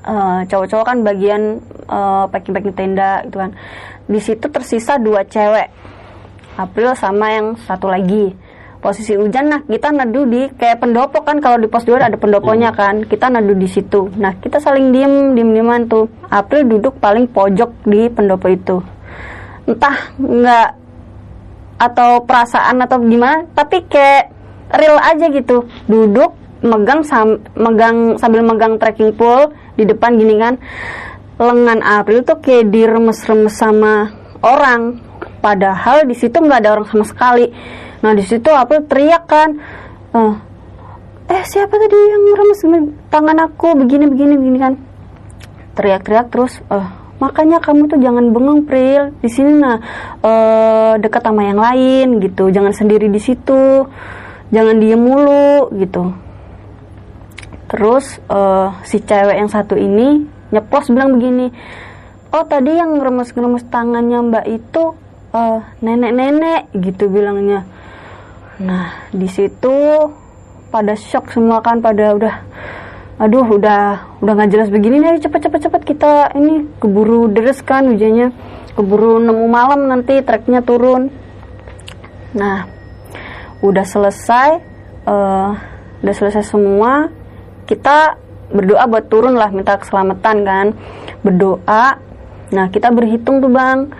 uh, 0.04 0.45
cowok-cowok 0.45 0.85
kan 0.85 0.99
bagian 1.00 1.64
uh, 1.90 2.25
packing-packing 2.30 2.76
tenda 2.78 3.26
gitu 3.26 3.42
kan. 3.42 3.50
Di 4.06 4.20
situ 4.23 4.47
tersisa 4.47 4.97
dua 4.97 5.26
cewek 5.26 5.68
April 6.54 6.94
sama 6.94 7.26
yang 7.35 7.47
satu 7.66 7.90
lagi. 7.90 8.32
Posisi 8.80 9.12
hujan 9.12 9.52
nah 9.52 9.61
kita 9.61 9.92
nadu 9.92 10.25
di 10.25 10.49
kayak 10.56 10.80
pendopo 10.80 11.20
kan 11.20 11.37
kalau 11.37 11.61
di 11.61 11.68
pos 11.68 11.85
2 11.85 12.00
ada 12.00 12.16
pendoponya 12.16 12.73
kan 12.73 13.04
kita 13.04 13.28
nadu 13.28 13.52
di 13.52 13.68
situ. 13.68 14.09
Nah 14.16 14.32
kita 14.40 14.56
saling 14.56 14.88
diem 14.88 15.37
diem 15.37 15.52
dieman 15.52 15.85
tuh. 15.85 16.09
April 16.32 16.64
duduk 16.64 16.97
paling 16.97 17.28
pojok 17.28 17.68
di 17.85 18.09
pendopo 18.09 18.49
itu. 18.49 18.80
Entah 19.68 20.16
nggak 20.16 20.68
atau 21.76 22.25
perasaan 22.25 22.80
atau 22.80 23.04
gimana 23.04 23.44
tapi 23.52 23.85
kayak 23.85 24.32
real 24.73 24.97
aja 24.97 25.28
gitu. 25.28 25.68
Duduk 25.85 26.32
megang 26.64 27.04
sam 27.04 27.40
megang 27.56 28.16
sambil 28.16 28.40
megang 28.44 28.80
trekking 28.80 29.12
pole 29.12 29.52
di 29.76 29.85
depan 29.85 30.16
gini 30.16 30.37
kan 30.37 30.61
lengan 31.40 31.80
April 31.80 32.20
tuh 32.20 32.37
kayak 32.37 32.68
diremes-remes 32.68 33.56
sama 33.56 34.12
orang. 34.44 35.00
Padahal 35.40 36.04
di 36.04 36.12
situ 36.12 36.37
nggak 36.37 36.61
ada 36.61 36.76
orang 36.76 36.87
sama 36.92 37.04
sekali. 37.09 37.49
Nah 38.04 38.12
di 38.12 38.20
situ 38.20 38.52
aku 38.52 38.85
teriak 38.85 39.25
kan, 39.25 39.56
uh, 40.12 40.37
eh 41.32 41.42
siapa 41.49 41.73
tadi 41.80 41.97
yang 41.97 42.23
meremes 42.28 42.61
tangan 43.09 43.38
aku 43.49 43.73
begini 43.73 44.04
begini 44.04 44.37
begini 44.37 44.59
kan? 44.61 44.75
Teriak-teriak 45.80 46.28
terus, 46.28 46.61
uh, 46.68 46.92
makanya 47.25 47.56
kamu 47.64 47.88
tuh 47.88 47.97
jangan 48.04 48.37
bengong 48.37 48.68
Pril. 48.68 49.16
Di 49.25 49.32
sini 49.32 49.56
nah 49.56 49.80
uh, 50.20 51.00
dekat 51.00 51.25
sama 51.25 51.49
yang 51.49 51.61
lain 51.61 52.20
gitu, 52.20 52.52
jangan 52.52 52.76
sendiri 52.76 53.09
di 53.09 53.20
situ, 53.20 53.88
jangan 54.52 54.76
diem 54.76 55.00
mulu 55.00 55.73
gitu. 55.80 56.12
Terus 57.68 58.20
uh, 58.28 58.76
si 58.85 59.00
cewek 59.00 59.40
yang 59.40 59.49
satu 59.49 59.78
ini 59.78 60.39
nyeplos 60.50 60.90
bilang 60.90 61.19
begini, 61.19 61.50
oh 62.35 62.45
tadi 62.47 62.75
yang 62.75 62.99
ngeremes-ngeremes 62.99 63.66
tangannya 63.71 64.19
mbak 64.30 64.47
itu 64.50 64.95
nenek-nenek 65.83 66.75
uh, 66.75 66.78
gitu 66.83 67.07
bilangnya. 67.07 67.62
Nah, 68.61 69.09
di 69.14 69.30
situ 69.30 69.75
pada 70.71 70.95
shock 70.95 71.35
semua 71.35 71.62
kan 71.62 71.83
pada 71.83 72.14
udah 72.14 72.35
aduh 73.21 73.45
udah 73.45 74.16
udah 74.25 74.33
nggak 74.33 74.49
jelas 74.49 74.73
begini 74.73 74.97
nih 74.97 75.21
cepet 75.21 75.45
cepet 75.45 75.61
cepet 75.69 75.83
kita 75.92 76.33
ini 76.40 76.64
keburu 76.80 77.28
deres 77.28 77.61
kan 77.61 77.85
hujannya 77.85 78.33
keburu 78.73 79.21
nemu 79.21 79.45
malam 79.45 79.92
nanti 79.92 80.25
treknya 80.25 80.64
turun. 80.64 81.12
Nah 82.33 82.64
udah 83.61 83.85
selesai 83.85 84.50
uh, 85.04 85.52
udah 86.00 86.14
selesai 86.16 86.49
semua 86.49 87.12
kita 87.69 88.16
berdoa 88.50 88.85
buat 88.90 89.07
turun 89.07 89.38
lah 89.38 89.50
minta 89.54 89.78
keselamatan 89.78 90.37
kan. 90.42 90.66
Berdoa. 91.23 91.99
Nah 92.50 92.66
kita 92.69 92.90
berhitung 92.90 93.38
tuh 93.38 93.50
bang. 93.50 93.90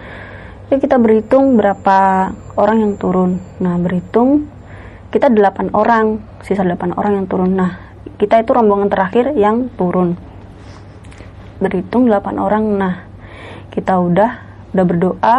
Ya 0.71 0.77
kita 0.79 0.99
berhitung 0.99 1.59
berapa 1.59 2.31
orang 2.55 2.79
yang 2.83 2.93
turun. 2.99 3.43
Nah 3.59 3.75
berhitung 3.79 4.47
kita 5.11 5.27
8 5.27 5.75
orang 5.75 6.23
sisa 6.47 6.63
8 6.63 6.95
orang 6.95 7.23
yang 7.23 7.27
turun. 7.27 7.59
Nah 7.59 7.79
kita 8.19 8.39
itu 8.43 8.51
rombongan 8.55 8.91
terakhir 8.91 9.35
yang 9.35 9.71
turun. 9.75 10.15
Berhitung 11.59 12.07
8 12.07 12.39
orang. 12.39 12.65
Nah 12.79 12.95
kita 13.71 13.99
udah 13.99 14.31
udah 14.71 14.85
berdoa 14.87 15.39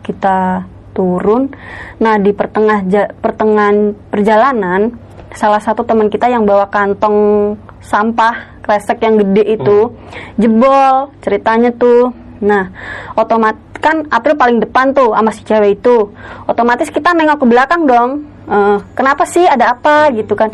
kita 0.00 0.64
turun. 0.96 1.52
Nah 2.00 2.16
di 2.16 2.32
pertengah 2.32 2.84
pertengahan 3.20 3.92
perjalanan 4.08 4.96
salah 5.36 5.62
satu 5.62 5.86
teman 5.86 6.10
kita 6.10 6.26
yang 6.26 6.42
bawa 6.42 6.66
kantong 6.72 7.54
sampah 7.80 8.60
kresek 8.60 9.02
yang 9.02 9.18
gede 9.18 9.58
itu 9.58 9.78
hmm. 9.90 10.38
jebol 10.38 11.10
ceritanya 11.24 11.72
tuh. 11.74 12.12
Nah 12.40 12.70
otomatis 13.16 13.60
kan 13.80 14.04
April 14.12 14.36
paling 14.36 14.60
depan 14.60 14.92
tuh 14.92 15.16
sama 15.16 15.32
si 15.32 15.42
cewek 15.42 15.80
itu. 15.80 16.12
Otomatis 16.46 16.92
kita 16.92 17.16
nengok 17.16 17.42
ke 17.42 17.46
belakang 17.48 17.88
dong. 17.88 18.10
Uh, 18.50 18.82
kenapa 18.98 19.24
sih 19.24 19.44
ada 19.48 19.74
apa 19.74 20.12
gitu 20.12 20.36
kan? 20.36 20.52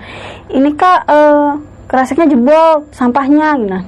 Ini 0.48 0.70
kak 0.78 1.00
uh, 1.10 1.58
kerasiknya 1.90 2.30
jebol 2.30 2.86
sampahnya 2.94 3.48
gitu. 3.60 3.78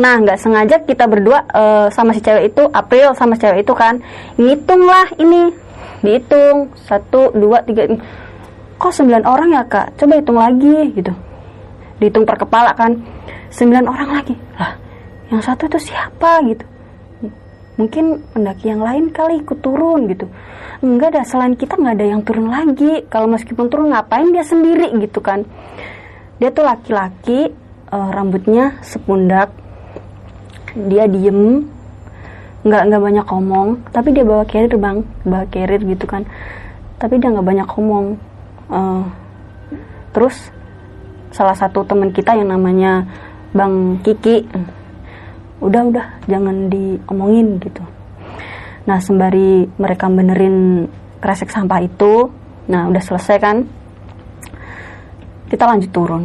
Nah 0.00 0.14
nggak 0.16 0.38
sengaja 0.40 0.76
kita 0.82 1.04
berdua 1.04 1.44
uh, 1.52 1.86
sama 1.92 2.16
si 2.16 2.24
cewek 2.24 2.56
itu 2.56 2.64
April 2.72 3.12
sama 3.12 3.36
si 3.36 3.44
cewek 3.44 3.68
itu 3.68 3.72
kan 3.76 4.00
ngitung 4.40 4.82
lah 4.88 5.06
ini. 5.20 5.52
Dihitung 6.00 6.72
satu 6.88 7.28
dua 7.36 7.60
tiga 7.60 7.84
kok 8.80 8.92
sembilan 8.96 9.28
orang 9.28 9.52
ya 9.52 9.62
kak? 9.68 10.00
Coba 10.00 10.16
hitung 10.16 10.40
lagi 10.40 10.96
gitu 10.96 11.12
dihitung 12.00 12.24
per 12.24 12.40
kepala 12.40 12.72
kan 12.72 12.96
sembilan 13.52 13.84
orang 13.86 14.10
lagi. 14.10 14.34
Lah 14.56 14.72
yang 15.30 15.44
satu 15.44 15.70
itu 15.70 15.78
siapa 15.78 16.42
gitu? 16.48 16.66
Mungkin 17.78 18.34
pendaki 18.36 18.68
yang 18.68 18.82
lain 18.84 19.08
kali 19.14 19.40
ikut 19.40 19.62
turun 19.62 20.10
gitu. 20.10 20.28
Enggak 20.84 21.16
ada 21.16 21.22
selain 21.24 21.56
kita 21.56 21.80
nggak 21.80 21.96
ada 21.96 22.06
yang 22.12 22.20
turun 22.26 22.52
lagi. 22.52 23.06
Kalau 23.08 23.30
meskipun 23.30 23.72
turun 23.72 23.94
ngapain 23.94 24.28
dia 24.34 24.44
sendiri 24.44 24.92
gitu 25.00 25.22
kan? 25.24 25.46
Dia 26.36 26.52
tuh 26.52 26.66
laki-laki 26.66 27.48
uh, 27.88 28.10
rambutnya 28.12 28.76
sepundak. 28.84 29.54
Dia 30.76 31.08
diem. 31.08 31.64
Nggak 32.66 32.82
nggak 32.90 33.00
banyak 33.00 33.26
ngomong. 33.32 33.68
Tapi 33.88 34.08
dia 34.12 34.24
bawa 34.28 34.44
carrier 34.44 34.76
bang. 34.76 35.00
Bawa 35.24 35.44
carrier 35.48 35.80
gitu 35.80 36.04
kan. 36.04 36.28
Tapi 37.00 37.16
dia 37.16 37.32
nggak 37.32 37.48
banyak 37.48 37.68
ngomong. 37.70 38.06
Uh, 38.68 39.08
terus 40.12 40.52
salah 41.30 41.54
satu 41.54 41.86
teman 41.86 42.10
kita 42.10 42.34
yang 42.34 42.50
namanya 42.50 43.06
bang 43.54 43.98
Kiki. 44.02 44.46
Udah 45.60 45.82
udah 45.86 46.06
jangan 46.26 46.70
diomongin 46.72 47.60
gitu. 47.62 47.82
Nah 48.88 48.98
sembari 48.98 49.68
mereka 49.76 50.08
benerin 50.08 50.88
kresek 51.20 51.52
sampah 51.52 51.80
itu 51.84 52.32
nah 52.70 52.86
udah 52.86 53.02
selesai 53.02 53.36
kan 53.42 53.56
kita 55.50 55.66
lanjut 55.66 55.90
turun. 55.90 56.24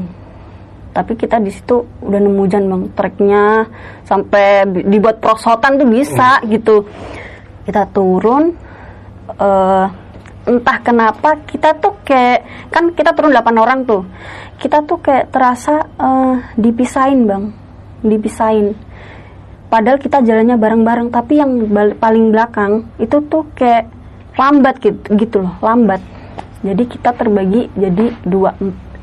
Tapi 0.95 1.11
kita 1.19 1.43
di 1.43 1.51
situ 1.51 1.83
udah 1.83 2.19
nemu 2.23 2.39
hujan 2.47 2.71
bang 2.71 2.83
treknya 2.95 3.67
sampai 4.07 4.63
dibuat 4.87 5.19
prosotan 5.19 5.75
tuh 5.75 5.89
bisa 5.89 6.39
hmm. 6.39 6.45
gitu. 6.55 6.87
Kita 7.67 7.89
turun 7.91 8.53
uh, 9.35 10.04
entah 10.45 10.77
kenapa 10.81 11.41
kita 11.49 11.73
tuh 11.81 11.97
kayak 12.05 12.69
kan 12.69 12.93
kita 12.93 13.17
turun 13.17 13.33
8 13.33 13.57
orang 13.57 13.83
tuh. 13.83 14.05
Kita 14.61 14.85
tuh 14.85 15.01
kayak 15.01 15.33
terasa 15.33 15.89
uh, 15.97 16.39
dipisahin 16.55 17.25
bang. 17.25 17.43
Dipisahin. 18.05 18.77
Padahal 19.67 19.97
kita 19.97 20.21
jalannya 20.21 20.55
bareng-bareng 20.55 21.09
tapi 21.09 21.41
yang 21.41 21.67
paling 21.97 22.29
belakang 22.29 22.85
itu 23.01 23.17
tuh 23.25 23.49
kayak 23.57 23.89
lambat 24.37 24.77
gitu 24.79 25.01
gitu 25.17 25.37
loh 25.43 25.57
lambat. 25.59 25.99
Jadi 26.61 26.83
kita 26.85 27.13
terbagi 27.17 27.69
jadi 27.73 28.13
dua 28.23 28.53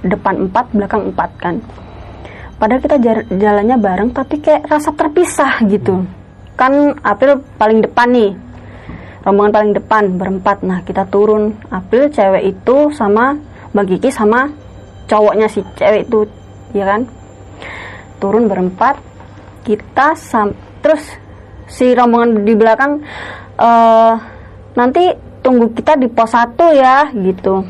depan 0.02 0.48
empat 0.48 0.70
belakang 0.72 1.12
empat 1.12 1.30
kan. 1.38 1.54
Padahal 2.56 2.78
kita 2.78 2.96
jalannya 3.26 3.76
bareng 3.76 4.10
tapi 4.14 4.38
kayak 4.38 4.70
rasa 4.70 4.94
terpisah 4.94 5.66
gitu. 5.66 6.06
Kan 6.54 6.94
April 7.02 7.42
paling 7.58 7.82
depan 7.82 8.06
nih 8.14 8.30
rombongan 9.22 9.52
paling 9.54 9.72
depan 9.74 10.02
berempat. 10.18 10.66
Nah 10.66 10.82
kita 10.82 11.06
turun. 11.08 11.54
April 11.70 12.10
cewek 12.10 12.54
itu 12.54 12.90
sama 12.94 13.38
Mbak 13.72 13.86
Kiki 13.96 14.10
sama 14.12 14.50
cowoknya 15.06 15.46
si 15.48 15.62
cewek 15.78 16.10
itu 16.10 16.26
ya 16.74 16.84
kan? 16.86 17.06
Turun 18.18 18.50
berempat. 18.50 18.98
Kita 19.62 20.18
sam 20.18 20.54
terus 20.82 21.02
si 21.70 21.94
rombongan 21.94 22.42
di 22.42 22.54
belakang 22.58 23.00
uh, 23.56 24.14
nanti 24.74 25.14
tunggu 25.42 25.70
kita 25.74 25.98
di 25.98 26.10
pos 26.10 26.34
1 26.34 26.58
ya 26.74 27.10
gitu. 27.14 27.62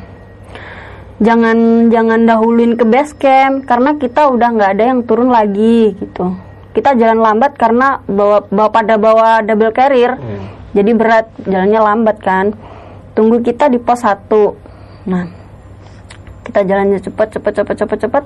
Jangan 1.22 1.88
jangan 1.92 2.26
dahuluin 2.26 2.74
ke 2.74 2.82
base 2.82 3.14
camp 3.14 3.62
karena 3.68 3.94
kita 3.94 4.26
udah 4.26 4.48
nggak 4.58 4.70
ada 4.74 4.84
yang 4.90 5.00
turun 5.06 5.30
lagi 5.30 5.94
gitu. 5.94 6.34
Kita 6.72 6.96
jalan 6.96 7.20
lambat 7.20 7.52
karena 7.60 8.00
bawa, 8.08 8.48
bawa 8.48 8.68
pada 8.72 8.96
bawa 8.96 9.44
double 9.44 9.76
carrier. 9.76 10.16
Hmm. 10.16 10.61
Jadi 10.72 10.90
berat 10.96 11.26
jalannya 11.44 11.80
lambat 11.80 12.16
kan. 12.20 12.46
Tunggu 13.12 13.44
kita 13.44 13.68
di 13.68 13.76
pos 13.76 14.04
1 14.04 14.24
nah 15.02 15.26
kita 16.46 16.62
jalannya 16.62 17.02
cepet 17.02 17.28
cepet 17.38 17.52
cepet 17.60 17.76
cepet 17.84 17.98
cepet. 18.08 18.24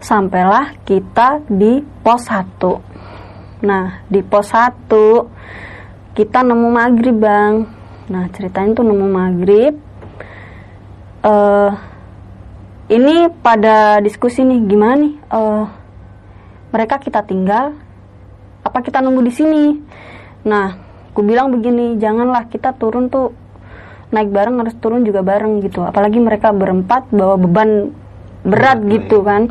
Sampailah 0.00 0.76
kita 0.84 1.44
di 1.48 1.80
pos 2.02 2.28
1 2.28 2.94
Nah, 3.64 4.04
di 4.12 4.20
pos 4.20 4.52
1 4.52 6.12
kita 6.12 6.44
nemu 6.44 6.68
maghrib, 6.68 7.16
Bang. 7.16 7.64
Nah, 8.12 8.28
ceritanya 8.28 8.76
tuh 8.76 8.84
nemu 8.84 9.06
maghrib. 9.08 9.74
Uh, 11.24 11.72
ini 12.92 13.32
pada 13.40 13.96
diskusi 14.04 14.44
nih 14.44 14.60
gimana 14.68 15.00
nih? 15.00 15.14
Eh, 15.16 15.64
mereka 16.68 17.00
kita 17.00 17.24
tinggal 17.24 17.72
apa 18.60 18.78
kita 18.84 19.00
nunggu 19.00 19.24
di 19.24 19.32
sini? 19.32 19.64
Nah 20.44 20.83
aku 21.14 21.22
bilang 21.22 21.54
begini 21.54 21.94
janganlah 22.02 22.50
kita 22.50 22.74
turun 22.74 23.06
tuh 23.06 23.30
naik 24.10 24.34
bareng 24.34 24.58
harus 24.58 24.74
turun 24.82 25.06
juga 25.06 25.22
bareng 25.22 25.62
gitu. 25.62 25.86
Apalagi 25.86 26.18
mereka 26.18 26.50
berempat 26.50 27.06
bawa 27.14 27.38
beban 27.38 27.94
berat 28.42 28.82
gitu 28.90 29.22
kan. 29.22 29.46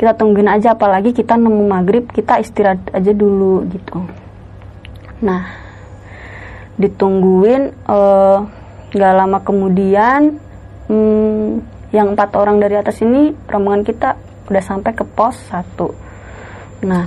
Kita 0.00 0.16
tungguin 0.16 0.48
aja 0.48 0.72
apalagi 0.72 1.12
kita 1.12 1.36
nemu 1.36 1.68
maghrib 1.68 2.08
kita 2.08 2.40
istirahat 2.40 2.80
aja 2.96 3.12
dulu 3.12 3.68
gitu. 3.68 4.08
Nah 5.20 5.44
ditungguin 6.80 7.76
eh, 7.76 8.38
nggak 8.96 9.14
lama 9.20 9.38
kemudian 9.44 10.40
hmm, 10.88 11.60
yang 11.92 12.16
empat 12.16 12.32
orang 12.40 12.56
dari 12.56 12.80
atas 12.80 13.04
ini 13.04 13.36
rombongan 13.44 13.84
kita 13.84 14.16
udah 14.48 14.64
sampai 14.64 14.96
ke 14.96 15.04
pos 15.04 15.36
satu. 15.52 15.92
Nah 16.88 17.04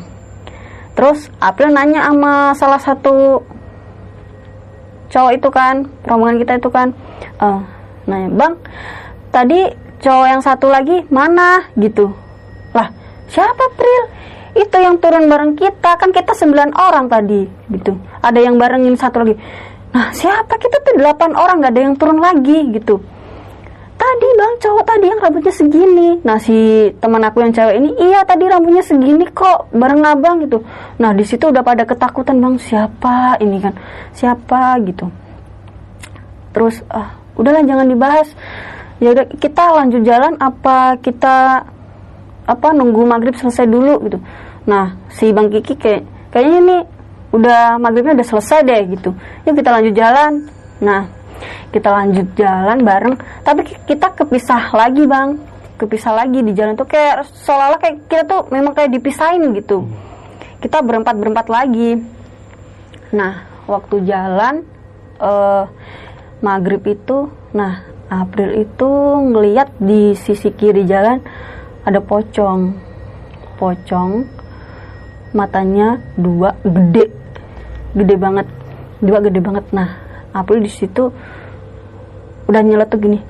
terus 0.93 1.25
April 1.41 1.73
nanya 1.73 2.05
sama 2.05 2.53
salah 2.53 2.77
satu 2.77 3.41
cowok 5.13 5.31
itu 5.37 5.49
kan 5.53 5.85
rombongan 6.09 6.41
kita 6.41 6.57
itu 6.57 6.69
kan. 6.73 6.97
Eh 7.37 7.61
nanya 8.09 8.29
bang 8.33 8.53
tadi 9.29 9.59
cowok 10.01 10.27
yang 10.27 10.41
satu 10.41 10.67
lagi 10.67 11.05
mana? 11.13 11.69
Gitu. 11.77 12.09
Lah 12.73 12.89
siapa 13.29 13.61
April 13.69 14.03
itu 14.53 14.77
yang 14.77 14.97
turun 14.97 15.29
bareng 15.29 15.53
kita 15.53 15.97
kan 16.01 16.09
kita 16.09 16.33
sembilan 16.33 16.73
orang 16.73 17.05
tadi 17.07 17.45
gitu. 17.69 17.93
Ada 18.25 18.39
yang 18.41 18.57
barengin 18.57 18.97
satu 18.97 19.21
lagi. 19.21 19.37
Nah 19.93 20.09
siapa? 20.09 20.57
Kita 20.57 20.81
tuh 20.81 20.97
delapan 20.97 21.37
orang 21.37 21.61
nggak 21.61 21.73
ada 21.77 21.81
yang 21.85 21.95
turun 21.95 22.17
lagi 22.17 22.73
gitu 22.73 23.13
tadi 24.03 24.27
bang. 24.35 24.53
Cowok 24.59 24.83
tadi 24.83 25.05
yang 25.07 25.19
rambutnya 25.23 25.53
segini. 25.55 26.09
Nah 26.27 26.37
si 26.37 26.91
teman 26.99 27.23
aku 27.23 27.39
yang 27.39 27.55
cewek 27.55 27.75
ini 27.79 27.89
iya 28.03 28.27
tadi 28.27 28.43
rambutnya 28.51 28.83
segini 28.83 29.23
kok 29.31 29.71
bareng 29.71 30.03
abang 30.03 30.43
gitu. 30.43 30.59
Nah 30.99 31.15
di 31.15 31.23
situ 31.23 31.47
udah 31.47 31.63
pada 31.63 31.87
ketakutan 31.87 32.43
bang. 32.43 32.59
Siapa 32.59 33.39
ini 33.39 33.63
kan? 33.63 33.73
Siapa 34.11 34.77
gitu. 34.83 35.07
Terus 36.51 36.83
ah 36.91 37.15
udahlah 37.39 37.63
jangan 37.63 37.87
dibahas. 37.87 38.27
Ya 38.99 39.15
udah 39.15 39.25
kita 39.39 39.63
lanjut 39.73 40.01
jalan 40.03 40.35
apa 40.39 40.99
kita 40.99 41.65
apa 42.43 42.67
nunggu 42.75 43.07
maghrib 43.07 43.35
selesai 43.39 43.65
dulu 43.67 44.03
gitu. 44.11 44.19
Nah 44.67 44.99
si 45.07 45.31
bang 45.31 45.47
Kiki 45.47 45.79
kayak 45.79 46.03
kayaknya 46.31 46.59
nih 46.59 46.81
udah 47.33 47.81
maghribnya 47.81 48.19
udah 48.19 48.27
selesai 48.27 48.59
deh 48.67 48.81
gitu. 48.93 49.15
Yuk 49.47 49.55
kita 49.57 49.69
lanjut 49.73 49.93
jalan. 49.95 50.31
Nah 50.83 51.22
kita 51.73 51.89
lanjut 51.89 52.27
jalan 52.37 52.85
bareng. 52.85 53.15
Tapi 53.41 53.61
kita 53.89 54.13
kepisah 54.13 54.73
lagi 54.73 55.03
bang. 55.09 55.35
Kepisah 55.73 56.13
lagi 56.13 56.39
di 56.45 56.53
jalan 56.53 56.77
tuh 56.77 56.85
kayak 56.85 57.25
seolah-olah 57.43 57.79
kayak 57.81 57.95
kita 58.05 58.23
tuh 58.29 58.41
memang 58.53 58.77
kayak 58.77 58.93
dipisahin 58.93 59.51
gitu. 59.57 59.89
Kita 60.61 60.79
berempat 60.85 61.17
berempat 61.17 61.49
lagi. 61.49 61.97
Nah 63.11 63.45
waktu 63.65 64.05
jalan 64.05 64.63
eh 65.17 65.65
maghrib 66.43 66.83
itu 66.87 67.31
nah 67.55 67.83
April 68.11 68.61
itu 68.61 68.89
ngeliat 69.33 69.73
di 69.81 70.13
sisi 70.13 70.53
kiri 70.53 70.85
jalan 70.85 71.17
ada 71.83 71.99
pocong. 71.99 72.77
Pocong 73.57 74.11
matanya 75.33 75.97
dua 76.13 76.53
gede. 76.61 77.09
Gede 77.97 78.15
banget. 78.15 78.47
Dua 79.01 79.19
gede 79.19 79.39
banget. 79.41 79.65
Nah 79.73 80.02
April 80.33 80.65
di 80.65 80.71
situ 80.71 81.13
udah 82.43 82.61
nyeletuk 82.61 82.99
gini 82.99 83.23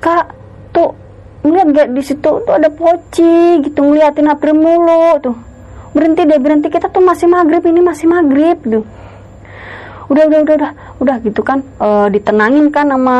kak 0.00 0.32
tuh 0.72 0.96
ngeliat 1.44 1.66
gak 1.70 1.88
di 1.92 2.02
situ 2.02 2.30
tuh 2.42 2.54
ada 2.54 2.72
poci 2.72 3.62
gitu 3.62 3.78
ngeliatin 3.82 4.26
April 4.26 4.58
mulu 4.58 5.18
tuh. 5.22 5.36
Berhenti 5.94 6.28
deh 6.28 6.36
berhenti 6.36 6.68
kita 6.68 6.92
tuh 6.92 7.00
masih 7.00 7.30
maghrib 7.30 7.64
ini 7.64 7.80
masih 7.80 8.06
maghrib 8.10 8.58
tuh 8.60 8.84
udah 10.06 10.22
udah 10.30 10.38
udah 10.46 10.54
udah 10.54 10.72
udah 11.02 11.16
gitu 11.26 11.42
kan 11.42 11.66
Eh, 11.82 12.06
ditenangin 12.14 12.70
kan 12.70 12.86
sama 12.88 13.18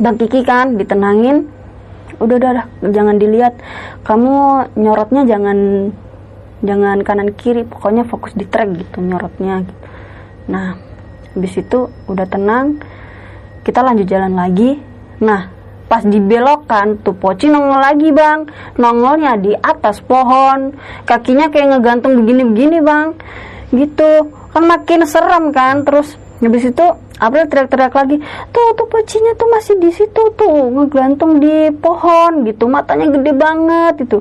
Bang 0.00 0.16
Kiki 0.18 0.42
kan 0.42 0.74
ditenangin. 0.74 1.46
Udah 2.18 2.34
udah 2.38 2.50
udah 2.82 2.90
jangan 2.90 3.16
dilihat. 3.18 3.54
Kamu 4.02 4.34
nyorotnya 4.74 5.22
jangan 5.28 5.90
jangan 6.64 7.04
kanan 7.04 7.30
kiri 7.36 7.62
pokoknya 7.68 8.08
fokus 8.08 8.32
di 8.32 8.48
track 8.48 8.72
gitu 8.72 9.04
nyorotnya 9.04 9.68
gitu. 9.68 9.74
nah 10.48 10.80
habis 11.34 11.58
itu 11.58 11.90
udah 12.06 12.26
tenang 12.30 12.78
kita 13.64 13.80
lanjut 13.80 14.06
jalan 14.06 14.36
lagi. 14.36 14.76
Nah 15.24 15.48
pas 15.88 16.04
dibelokan 16.04 17.00
tuh 17.00 17.16
poci 17.16 17.48
nongol 17.48 17.80
lagi 17.80 18.12
bang. 18.12 18.44
Nongolnya 18.76 19.40
di 19.40 19.56
atas 19.56 20.04
pohon 20.04 20.76
kakinya 21.08 21.48
kayak 21.48 21.74
ngegantung 21.74 22.20
begini-begini 22.20 22.78
bang. 22.84 23.16
Gitu. 23.72 24.30
Kan 24.52 24.64
makin 24.70 25.02
serem 25.08 25.50
kan 25.50 25.82
terus 25.82 26.14
habis 26.38 26.68
itu 26.68 26.86
April 27.14 27.46
teriak-teriak 27.48 27.94
lagi 27.94 28.16
tuh 28.52 28.74
tuh 28.76 28.86
pocinya 28.90 29.32
tuh 29.38 29.48
masih 29.48 29.78
di 29.80 29.90
situ 29.94 30.22
tuh 30.36 30.68
ngegantung 30.76 31.40
di 31.40 31.72
pohon 31.72 32.44
gitu. 32.44 32.68
Matanya 32.68 33.08
gede 33.08 33.32
banget 33.32 34.04
itu. 34.04 34.20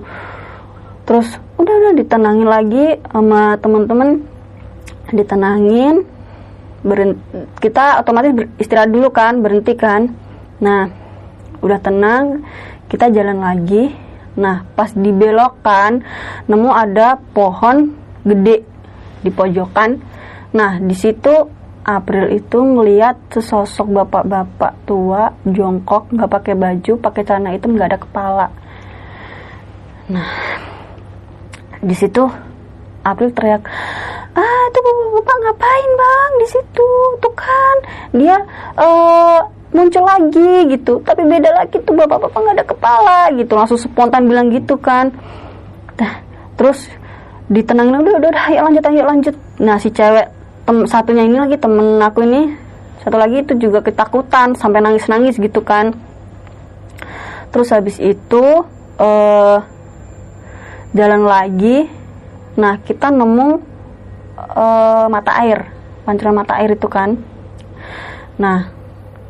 Terus 1.03 1.27
udah 1.59 1.73
udah 1.83 1.93
ditenangin 1.99 2.47
lagi 2.47 2.85
sama 3.11 3.59
teman-teman. 3.59 4.23
Ditenangin 5.11 6.12
berhenti, 6.83 7.19
kita 7.63 8.03
otomatis 8.03 8.35
istirahat 8.59 8.91
dulu 8.91 9.09
kan 9.09 9.39
berhenti 9.39 9.73
kan. 9.73 10.11
Nah 10.59 10.91
udah 11.63 11.79
tenang 11.79 12.43
kita 12.91 13.09
jalan 13.09 13.39
lagi. 13.39 13.95
Nah 14.35 14.67
pas 14.75 14.91
dibelokan 14.91 16.03
nemu 16.45 16.69
ada 16.69 17.17
pohon 17.33 17.95
gede 18.27 18.67
di 19.23 19.31
pojokan. 19.31 19.97
Nah 20.53 20.77
di 20.83 20.93
situ 20.93 21.33
April 21.83 22.31
itu 22.31 22.63
ngeliat 22.63 23.31
sesosok 23.31 23.91
bapak-bapak 23.91 24.87
tua 24.87 25.35
jongkok 25.43 26.15
nggak 26.15 26.31
pakai 26.31 26.55
baju 26.55 26.93
pakai 26.99 27.21
celana 27.27 27.51
hitam 27.51 27.75
nggak 27.75 27.89
ada 27.91 27.99
kepala. 27.99 28.47
Nah 30.11 30.29
di 31.83 31.95
situ 31.95 32.23
April 33.03 33.29
teriak 33.35 33.67
ah 34.33 34.61
itu 34.69 34.79
bapak-bapak 34.81 35.35
ngapain 35.45 35.91
bang? 35.93 36.31
Di 36.41 36.47
situ 36.49 36.89
tuh 37.21 37.33
kan. 37.37 37.75
Dia 38.17 38.37
eh 38.81 39.39
muncul 39.73 40.03
lagi 40.05 40.53
gitu. 40.73 41.01
Tapi 41.05 41.21
beda 41.25 41.49
lagi 41.53 41.77
tuh 41.81 41.93
bapak-bapak 41.93 42.37
nggak 42.37 42.55
ada 42.57 42.65
kepala 42.65 43.19
gitu. 43.37 43.53
Langsung 43.53 43.77
spontan 43.77 44.25
bilang 44.25 44.49
gitu 44.49 44.77
kan. 44.81 45.13
Nah, 46.01 46.13
terus 46.57 46.89
ditenangin 47.51 48.01
udah 48.01 48.13
udah 48.17 48.29
udah 48.33 48.45
ayo 48.49 48.59
lanjut 48.65 48.83
ayo 48.89 49.03
lanjut. 49.05 49.35
Nah 49.61 49.77
si 49.77 49.93
cewek 49.93 50.27
tem 50.65 50.77
satunya 50.89 51.23
ini 51.27 51.37
lagi 51.37 51.57
temen 51.61 52.01
aku 52.01 52.25
ini. 52.25 52.57
Satu 53.03 53.19
lagi 53.19 53.43
itu 53.43 53.53
juga 53.59 53.83
ketakutan 53.83 54.55
sampai 54.55 54.79
nangis 54.79 55.05
nangis 55.11 55.35
gitu 55.37 55.61
kan. 55.61 55.93
Terus 57.53 57.69
habis 57.69 58.01
itu 58.01 58.43
eh 58.97 59.57
jalan 60.93 61.25
lagi 61.25 61.89
nah 62.53 62.77
kita 62.81 63.09
nemu 63.09 63.49
eh, 64.37 65.05
mata 65.09 65.31
air. 65.41 65.59
Pancuran 66.03 66.35
mata 66.35 66.59
air 66.59 66.75
itu 66.75 66.87
kan. 66.91 67.15
Nah 68.37 68.69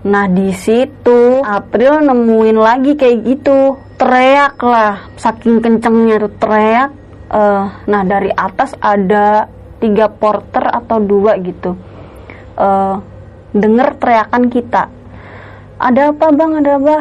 nah 0.04 0.28
di 0.28 0.52
situ 0.52 1.40
April 1.44 2.04
nemuin 2.04 2.58
lagi 2.60 3.00
kayak 3.00 3.18
gitu. 3.24 3.80
Teriak 3.96 4.60
lah. 4.60 5.08
Saking 5.16 5.64
kencengnya 5.64 6.20
tuh 6.28 6.34
teriak. 6.40 6.92
Eh, 7.32 7.64
nah 7.88 8.02
dari 8.04 8.32
atas 8.34 8.76
ada 8.82 9.48
tiga 9.80 10.08
porter 10.12 10.64
atau 10.68 11.00
dua 11.00 11.40
gitu. 11.40 11.78
Eh, 12.60 12.96
denger 13.54 13.88
teriakan 14.02 14.44
kita. 14.50 14.84
Ada 15.84 16.16
apa 16.16 16.32
bang? 16.32 16.52
Ada 16.64 16.72
apa? 16.80 16.96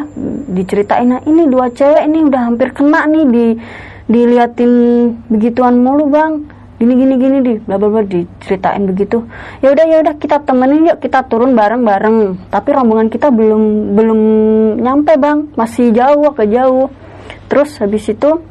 Diceritain 0.53 1.07
nah 1.07 1.21
ini 1.23 1.47
dua 1.47 1.71
cewek 1.71 2.03
ini 2.03 2.19
udah 2.27 2.41
hampir 2.51 2.75
kena 2.75 3.07
nih 3.07 3.25
di 3.31 3.47
diliatin 4.07 4.71
begituan 5.31 5.79
mulu 5.79 6.11
bang. 6.11 6.33
Gini 6.73 6.99
gini 6.99 7.15
gini 7.15 7.37
di 7.39 7.53
bla 7.63 7.79
bla 7.79 7.87
bla 7.87 8.03
diceritain 8.03 8.83
begitu. 8.83 9.23
Ya 9.63 9.71
udah 9.71 9.85
ya 9.87 9.97
udah 10.03 10.19
kita 10.19 10.43
temenin 10.43 10.91
yuk 10.91 10.99
kita 10.99 11.23
turun 11.31 11.55
bareng 11.55 11.85
bareng 11.85 12.49
tapi 12.51 12.75
rombongan 12.75 13.07
kita 13.07 13.31
belum 13.31 13.95
belum 13.95 14.19
nyampe 14.83 15.15
bang. 15.15 15.47
Masih 15.55 15.95
jauh 15.95 16.33
ke 16.35 16.43
jauh. 16.51 16.91
Terus 17.47 17.79
habis 17.79 18.03
itu 18.11 18.41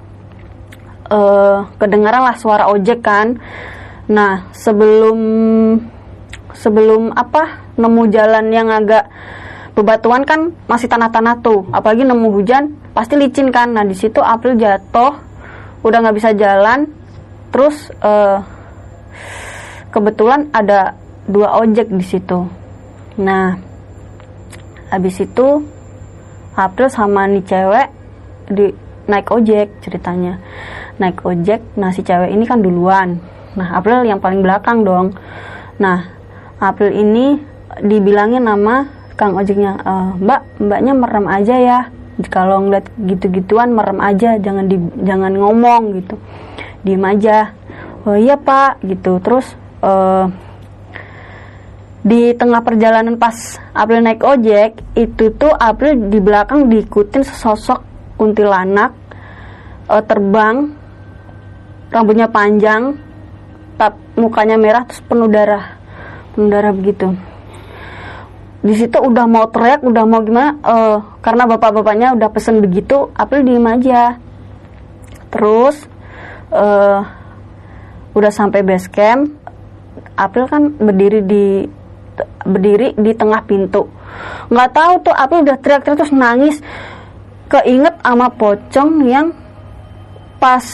eh 1.13 1.59
kedengaran 1.77 2.25
lah 2.25 2.37
suara 2.41 2.73
ojek 2.73 3.05
kan. 3.05 3.37
Nah 4.09 4.49
sebelum 4.57 5.19
sebelum 6.57 7.13
apa 7.13 7.69
nemu 7.77 8.03
jalan 8.09 8.49
yang 8.49 8.73
agak 8.73 9.13
bebatuan 9.77 10.25
kan 10.25 10.57
masih 10.73 10.89
tanah-tanah 10.89 11.45
tuh. 11.45 11.69
Apalagi 11.69 12.09
nemu 12.09 12.33
hujan 12.33 12.81
pasti 12.97 13.21
licin 13.21 13.53
kan. 13.53 13.77
Nah 13.77 13.85
di 13.85 13.93
situ 13.93 14.25
April 14.25 14.57
jatuh 14.57 15.32
udah 15.83 15.99
nggak 16.03 16.17
bisa 16.17 16.31
jalan 16.35 16.87
terus 17.53 17.91
eh, 18.01 18.39
kebetulan 19.93 20.49
ada 20.55 20.97
dua 21.29 21.61
ojek 21.63 21.93
di 21.93 22.03
situ. 22.03 22.49
Nah 23.21 23.59
habis 24.89 25.21
itu 25.21 25.63
April 26.57 26.89
sama 26.89 27.29
nih 27.29 27.45
cewek 27.45 27.89
di 28.51 28.67
naik 29.07 29.29
ojek 29.29 29.69
ceritanya. 29.85 30.41
Naik 30.97 31.23
ojek 31.23 31.61
nah 31.77 31.93
si 31.93 32.01
cewek 32.01 32.33
ini 32.33 32.49
kan 32.49 32.65
duluan. 32.65 33.21
Nah 33.59 33.69
April 33.77 34.07
yang 34.09 34.19
paling 34.19 34.41
belakang 34.41 34.83
dong. 34.87 35.13
Nah 35.77 36.09
April 36.63 36.95
ini 36.95 37.37
dibilangin 37.85 38.45
nama 38.45 38.85
kang 39.17 39.37
ojeknya 39.37 39.77
"E, 39.81 39.95
mbak 40.25 40.41
mbaknya 40.61 40.93
merem 40.97 41.27
aja 41.29 41.57
ya 41.57 41.81
kalau 42.29 42.69
ngeliat 42.69 42.87
gitu-gituan 43.01 43.73
merem 43.73 43.99
aja 44.05 44.37
jangan 44.37 44.69
di 44.69 44.77
jangan 45.03 45.33
ngomong 45.33 46.03
gitu. 46.03 46.17
Diem 46.85 47.05
aja. 47.07 47.57
Oh 48.05 48.19
iya 48.19 48.37
pak 48.37 48.83
gitu. 48.85 49.23
Terus 49.23 49.47
eh, 49.81 50.27
di 52.03 52.35
tengah 52.35 52.67
perjalanan 52.67 53.15
pas 53.15 53.35
April 53.71 54.03
naik 54.03 54.27
ojek 54.27 54.75
itu 54.99 55.31
tuh 55.39 55.55
April 55.55 56.11
di 56.11 56.19
belakang 56.19 56.67
diikutin 56.67 57.23
sesosok 57.23 57.81
kuntilanak 58.19 58.91
eh, 59.87 60.03
terbang 60.03 60.75
rambutnya 61.95 62.27
panjang 62.27 62.99
tap 63.79 63.95
mukanya 64.19 64.59
merah 64.59 64.83
terus 64.89 65.05
penuh 65.05 65.31
darah 65.31 65.79
penuh 66.35 66.49
darah 66.51 66.73
begitu 66.75 67.15
di 68.63 68.75
situ 68.79 68.95
udah 68.95 69.27
mau 69.27 69.51
teriak 69.51 69.83
udah 69.83 70.05
mau 70.07 70.23
gimana 70.23 70.55
eh, 70.63 70.97
karena 71.19 71.51
bapak-bapaknya 71.51 72.15
udah 72.15 72.29
pesen 72.31 72.63
begitu 72.63 73.11
April 73.19 73.43
diem 73.43 73.67
aja. 73.67 74.17
Terus 75.35 75.83
eh, 76.55 77.01
udah 78.15 78.33
sampai 78.33 78.63
base 78.63 78.87
camp 78.87 79.35
April 80.15 80.47
kan 80.47 80.63
berdiri 80.79 81.21
di 81.27 81.47
berdiri 82.47 82.95
di 82.95 83.11
tengah 83.19 83.43
pintu. 83.43 83.91
Nggak 84.47 84.71
tahu 84.71 84.93
tuh 85.11 85.15
April 85.17 85.43
udah 85.43 85.59
teriak-teriak 85.59 85.99
terus 85.99 86.15
nangis. 86.15 86.57
Keinget 87.51 88.01
sama 88.01 88.33
pocong 88.33 89.05
yang 89.05 89.37
pas 90.41 90.65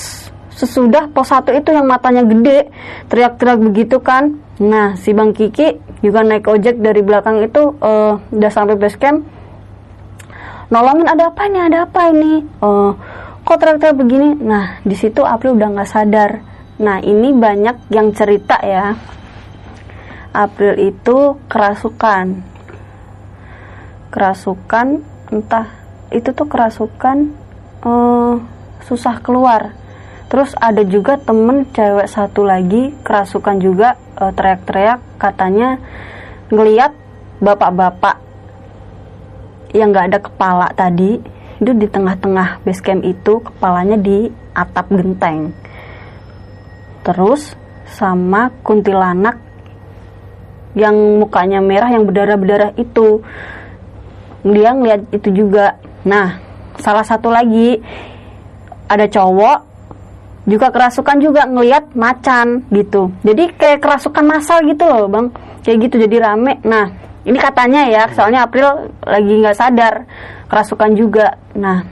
sesudah 0.55 1.07
pos 1.11 1.31
satu 1.31 1.55
itu 1.55 1.70
yang 1.70 1.87
matanya 1.87 2.27
gede 2.27 2.70
teriak-teriak 3.07 3.59
begitu 3.62 4.03
kan 4.03 4.38
nah 4.59 4.99
si 4.99 5.14
bang 5.14 5.31
Kiki 5.31 5.79
juga 6.03 6.23
naik 6.23 6.47
ojek 6.47 6.79
dari 6.79 7.03
belakang 7.03 7.42
itu 7.42 7.79
eh, 7.79 8.14
udah 8.18 8.51
sampai 8.51 8.79
base 8.79 8.99
camp. 8.99 9.27
Nolongin 10.68 11.09
ada 11.09 11.33
apa 11.33 11.49
ini? 11.49 11.59
Ada 11.59 11.79
apa 11.88 12.01
ini? 12.12 12.33
Eh, 12.44 12.90
kok 13.42 13.57
teriak-teriak 13.57 13.97
begini? 13.97 14.31
Nah 14.38 14.79
di 14.85 14.94
situ 14.94 15.25
April 15.25 15.57
udah 15.57 15.68
nggak 15.75 15.90
sadar. 15.90 16.31
Nah 16.79 17.03
ini 17.03 17.35
banyak 17.35 17.90
yang 17.90 18.14
cerita 18.14 18.61
ya. 18.62 18.94
April 20.35 20.75
itu 20.79 21.40
kerasukan. 21.49 22.44
Kerasukan 24.12 24.87
entah 25.35 25.66
itu 26.14 26.31
tuh 26.31 26.47
kerasukan 26.47 27.33
eh, 27.87 28.35
susah 28.87 29.18
keluar. 29.25 29.75
Terus 30.29 30.53
ada 30.61 30.85
juga 30.85 31.16
temen 31.16 31.64
cewek 31.73 32.05
satu 32.05 32.44
lagi 32.44 32.92
kerasukan 33.01 33.57
juga 33.64 33.97
eh, 34.20 34.33
teriak-teriak 34.35 35.00
katanya 35.16 35.78
ngeliat 36.48 36.92
bapak-bapak 37.38 38.18
yang 39.76 39.92
nggak 39.92 40.07
ada 40.14 40.18
kepala 40.22 40.66
tadi 40.72 41.20
itu 41.59 41.72
di 41.74 41.87
tengah-tengah 41.90 42.62
base 42.62 42.83
camp 42.83 43.02
itu 43.02 43.42
kepalanya 43.42 43.98
di 43.98 44.31
atap 44.54 44.94
genteng. 44.94 45.50
Terus 47.02 47.59
sama 47.88 48.54
kuntilanak 48.62 49.42
yang 50.78 50.94
mukanya 51.18 51.59
merah 51.59 51.90
yang 51.90 52.07
berdarah-berdarah 52.07 52.78
itu. 52.78 53.26
Dia 54.46 54.70
ngeliat 54.70 55.11
itu 55.11 55.35
juga. 55.35 55.83
Nah 56.07 56.38
salah 56.78 57.02
satu 57.02 57.26
lagi 57.28 57.83
ada 58.87 59.11
cowok 59.11 59.67
juga 60.48 60.72
kerasukan 60.72 61.16
juga 61.20 61.44
ngeliat 61.44 61.92
macan 61.92 62.64
gitu. 62.72 63.12
Jadi 63.20 63.52
kayak 63.52 63.84
kerasukan 63.84 64.24
massal 64.24 64.64
gitu 64.64 64.88
loh 64.88 65.04
bang. 65.06 65.28
Kayak 65.61 65.76
gitu 65.87 65.94
jadi 66.08 66.16
rame. 66.32 66.56
Nah 66.64 66.88
ini 67.28 67.37
katanya 67.37 67.84
ya 67.84 68.08
soalnya 68.16 68.48
April 68.48 68.88
lagi 69.04 69.32
nggak 69.44 69.58
sadar 69.61 69.94
kerasukan 70.48 70.90
juga. 70.96 71.37
Nah 71.52 71.84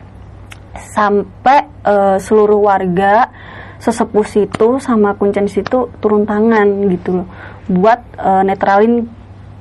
sampai 0.73 1.69
eh, 1.85 2.17
seluruh 2.17 2.65
warga 2.65 3.29
sesepuh 3.77 4.25
situ 4.25 4.81
sama 4.81 5.13
kuncen 5.21 5.45
situ 5.53 5.93
turun 6.01 6.25
tangan 6.25 6.89
gitu 6.89 7.21
loh 7.21 7.29
buat 7.69 8.01
eh, 8.17 8.43
netralin 8.49 9.05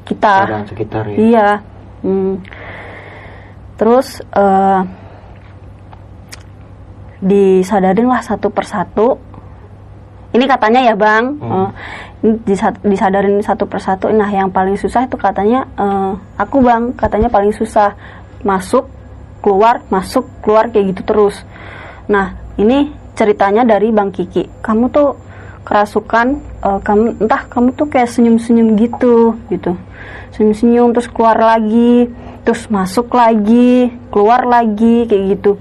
kita. 0.08 0.64
Sekitar 0.72 1.04
ya. 1.12 1.18
Iya. 1.20 1.50
Hmm. 2.00 2.40
Terus 3.76 4.24
eh 4.24 4.82
disadarin 7.26 8.06
lah 8.06 8.22
satu 8.22 8.54
persatu. 8.54 9.18
Ini 10.36 10.46
katanya 10.46 10.84
ya 10.84 10.96
bang, 11.00 11.24
Hmm. 11.40 11.70
disa- 12.46 12.78
disadarin 12.86 13.42
satu 13.42 13.66
persatu. 13.66 14.12
Nah 14.14 14.30
yang 14.30 14.52
paling 14.54 14.78
susah 14.78 15.10
itu 15.10 15.18
katanya 15.18 15.66
eh, 15.74 16.12
aku 16.38 16.62
bang, 16.62 16.94
katanya 16.94 17.34
paling 17.34 17.56
susah 17.56 17.98
masuk 18.46 18.86
keluar 19.42 19.82
masuk 19.90 20.26
keluar 20.46 20.70
kayak 20.70 20.94
gitu 20.94 21.02
terus. 21.08 21.42
Nah 22.06 22.38
ini 22.62 22.94
ceritanya 23.18 23.66
dari 23.66 23.90
bang 23.90 24.12
Kiki. 24.14 24.62
Kamu 24.62 24.92
tuh 24.94 25.18
kerasukan, 25.66 26.28
eh, 26.62 26.80
kamu 26.86 27.26
entah 27.26 27.42
kamu 27.50 27.74
tuh 27.74 27.88
kayak 27.90 28.12
senyum-senyum 28.12 28.78
gitu 28.78 29.34
gitu 29.50 29.74
senyum-senyum 30.36 30.92
terus 30.92 31.08
keluar 31.08 31.40
lagi 31.40 32.12
terus 32.44 32.68
masuk 32.68 33.08
lagi 33.16 33.88
keluar 34.12 34.44
lagi 34.44 35.08
kayak 35.08 35.40
gitu 35.40 35.56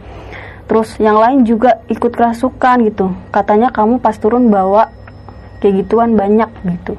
terus 0.65 0.97
yang 0.97 1.21
lain 1.21 1.45
juga 1.45 1.85
ikut 1.93 2.13
kerasukan 2.13 2.77
gitu. 2.89 3.13
Katanya 3.29 3.69
kamu 3.69 4.01
pas 4.01 4.17
turun 4.17 4.49
bawa 4.49 4.89
kayak 5.61 5.85
gituan 5.85 6.17
banyak 6.17 6.51
gitu. 6.65 6.95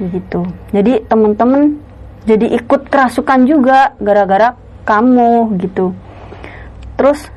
Gitu. 0.00 0.40
Jadi 0.72 1.04
temen-temen 1.04 1.76
jadi 2.24 2.46
ikut 2.60 2.88
kerasukan 2.88 3.48
juga 3.48 3.96
gara-gara 4.00 4.56
kamu 4.84 5.56
gitu. 5.60 5.92
Terus 6.96 7.28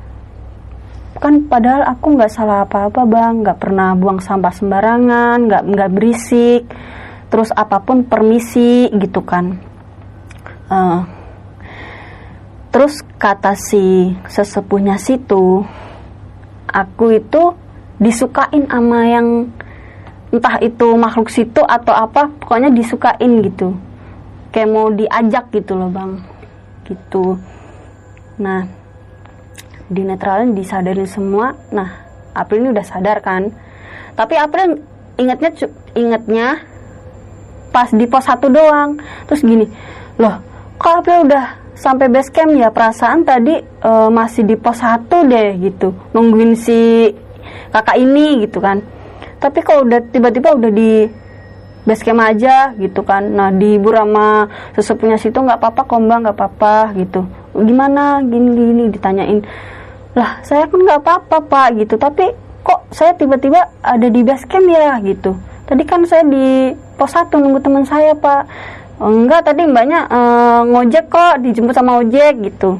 kan 1.20 1.46
padahal 1.48 1.88
aku 1.88 2.20
nggak 2.20 2.32
salah 2.32 2.64
apa-apa 2.68 3.04
bang. 3.04 3.34
Nggak 3.44 3.58
pernah 3.60 3.96
buang 3.96 4.20
sampah 4.20 4.52
sembarangan 4.52 5.36
nggak 5.48 5.62
nggak 5.68 5.90
berisik. 5.92 6.62
Terus 7.28 7.52
apa 7.52 7.80
pun 7.80 8.04
permisi 8.04 8.88
gitu 8.92 9.24
kan. 9.24 9.56
Eh, 10.68 11.00
terus 12.74 13.06
kata 13.22 13.54
si 13.54 14.10
sesepuhnya 14.26 14.98
situ 14.98 15.62
aku 16.74 17.14
itu 17.14 17.54
disukain 18.02 18.66
sama 18.66 19.06
yang 19.06 19.46
entah 20.34 20.58
itu 20.58 20.98
makhluk 20.98 21.30
situ 21.30 21.62
atau 21.62 21.94
apa 21.94 22.26
pokoknya 22.42 22.74
disukain 22.74 23.38
gitu. 23.46 23.78
Kayak 24.50 24.70
mau 24.74 24.90
diajak 24.90 25.54
gitu 25.54 25.78
loh 25.78 25.90
bang. 25.94 26.18
Gitu. 26.90 27.38
Nah 28.42 28.66
dinetralin 29.86 30.58
disadarin 30.58 31.06
semua. 31.06 31.54
Nah 31.70 32.02
April 32.34 32.66
ini 32.66 32.68
udah 32.74 32.86
sadar 32.86 33.22
kan? 33.22 33.54
Tapi 34.18 34.34
April 34.34 34.82
ingatnya 35.14 35.54
ingatnya 35.94 36.58
pas 37.70 37.94
di 37.94 38.06
pos 38.10 38.26
satu 38.26 38.50
doang. 38.50 38.98
Terus 39.30 39.46
gini 39.46 39.66
loh 40.18 40.42
kok 40.74 41.06
April 41.06 41.30
udah 41.30 41.63
sampai 41.74 42.06
base 42.08 42.30
camp 42.30 42.54
ya 42.54 42.70
perasaan 42.70 43.26
tadi 43.26 43.58
eh, 43.60 44.08
masih 44.10 44.46
di 44.46 44.54
pos 44.54 44.78
satu 44.78 45.26
deh 45.26 45.58
gitu. 45.60 45.94
Nungguin 46.14 46.54
si 46.54 47.10
kakak 47.74 47.98
ini 47.98 48.46
gitu 48.46 48.62
kan. 48.62 48.80
Tapi 49.42 49.60
kalau 49.60 49.84
udah 49.84 50.00
tiba-tiba 50.08 50.54
udah 50.56 50.70
di 50.70 51.04
base 51.84 52.02
camp 52.02 52.22
aja 52.24 52.72
gitu 52.78 53.04
kan. 53.04 53.26
Nah 53.28 53.52
dihibur 53.52 53.98
sama 53.98 54.48
sesepunya 54.72 55.18
situ 55.20 55.36
nggak 55.36 55.60
apa-apa 55.60 55.80
kok 55.84 56.00
mbak 56.00 56.18
nggak 56.24 56.36
apa-apa 56.38 56.74
gitu. 56.96 57.20
Gimana? 57.54 58.24
Gini 58.24 58.50
gini 58.54 58.84
ditanyain. 58.88 59.44
Lah 60.14 60.40
saya 60.46 60.70
kan 60.70 60.80
nggak 60.80 61.00
apa-apa 61.04 61.36
pak 61.44 61.68
gitu. 61.82 61.94
Tapi 62.00 62.32
kok 62.64 62.88
saya 62.94 63.12
tiba-tiba 63.12 63.60
ada 63.84 64.08
di 64.08 64.20
base 64.24 64.46
camp 64.48 64.64
ya? 64.70 64.96
gitu. 65.04 65.36
Tadi 65.64 65.82
kan 65.84 66.04
saya 66.08 66.24
di 66.24 66.72
pos 66.94 67.12
satu 67.12 67.36
nunggu 67.42 67.60
teman 67.60 67.84
saya 67.84 68.14
pak 68.14 68.46
"Oh, 69.02 69.10
enggak 69.10 69.50
tadi 69.50 69.66
mbaknya 69.66 70.06
eh, 70.06 70.60
ngojek 70.70 71.10
kok 71.10 71.42
dijemput 71.42 71.74
sama 71.74 71.98
ojek 72.02 72.38
gitu. 72.44 72.78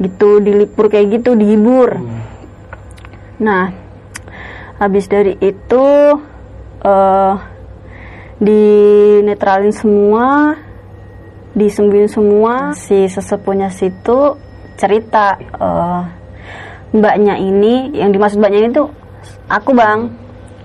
Gitu 0.00 0.28
dilipur 0.40 0.88
kayak 0.88 1.20
gitu 1.20 1.36
dihibur. 1.36 2.00
Nah 3.40 3.72
habis 4.80 5.08
dari 5.08 5.36
itu 5.40 5.86
eh 6.80 7.34
dinetralin 8.40 9.72
semua 9.72 10.56
disembuhin 11.52 12.08
semua. 12.08 12.72
Si 12.72 13.08
sesepuhnya 13.08 13.68
situ 13.68 14.36
cerita 14.80 15.36
eh, 15.36 16.02
mbaknya 16.96 17.38
ini 17.38 17.94
yang 17.94 18.10
dimaksud 18.10 18.40
mbaknya 18.40 18.60
ini 18.66 18.70
tuh 18.72 18.88
aku 19.46 19.76
bang 19.76 20.10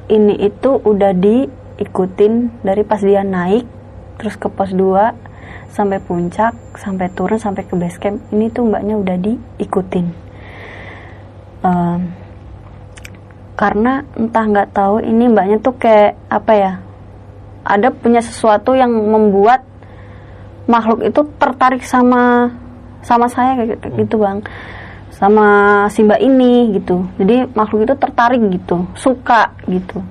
ini 0.09 0.37
itu 0.41 0.79
udah 0.81 1.13
diikutin 1.13 2.63
dari 2.65 2.81
pas 2.81 3.01
dia 3.01 3.21
naik 3.21 3.74
terus 4.19 4.35
ke 4.39 4.47
pos 4.47 4.71
2 4.71 5.13
sampai 5.71 5.99
puncak 5.99 6.55
sampai 6.79 7.11
turun 7.11 7.35
sampai 7.35 7.67
ke 7.67 7.75
base 7.75 7.99
camp 7.99 8.23
ini 8.31 8.47
tuh 8.47 8.63
mbaknya 8.67 8.95
udah 8.95 9.17
diikutin. 9.19 10.07
Em, 11.65 11.99
karena 13.59 14.03
entah 14.15 14.45
nggak 14.47 14.71
tahu 14.71 15.03
ini 15.03 15.31
mbaknya 15.31 15.57
tuh 15.59 15.75
kayak 15.75 16.15
apa 16.31 16.51
ya 16.55 16.71
ada 17.65 17.91
punya 17.91 18.23
sesuatu 18.23 18.71
yang 18.77 18.91
membuat 18.91 19.67
makhluk 20.69 21.03
itu 21.03 21.21
tertarik 21.35 21.83
sama 21.83 22.51
sama 23.03 23.27
saya 23.27 23.59
kayak 23.59 23.83
kayak 23.83 23.93
gitu 23.99 24.23
bang. 24.23 24.39
Sama 25.15 25.47
si 25.91 26.03
mbak 26.03 26.19
ini 26.19 26.75
gitu. 26.75 27.07
Jadi 27.15 27.47
makhluk 27.55 27.87
itu 27.87 27.95
tertarik 27.95 28.41
gitu. 28.51 28.83
Suka 28.95 29.55
gitu 29.67 30.03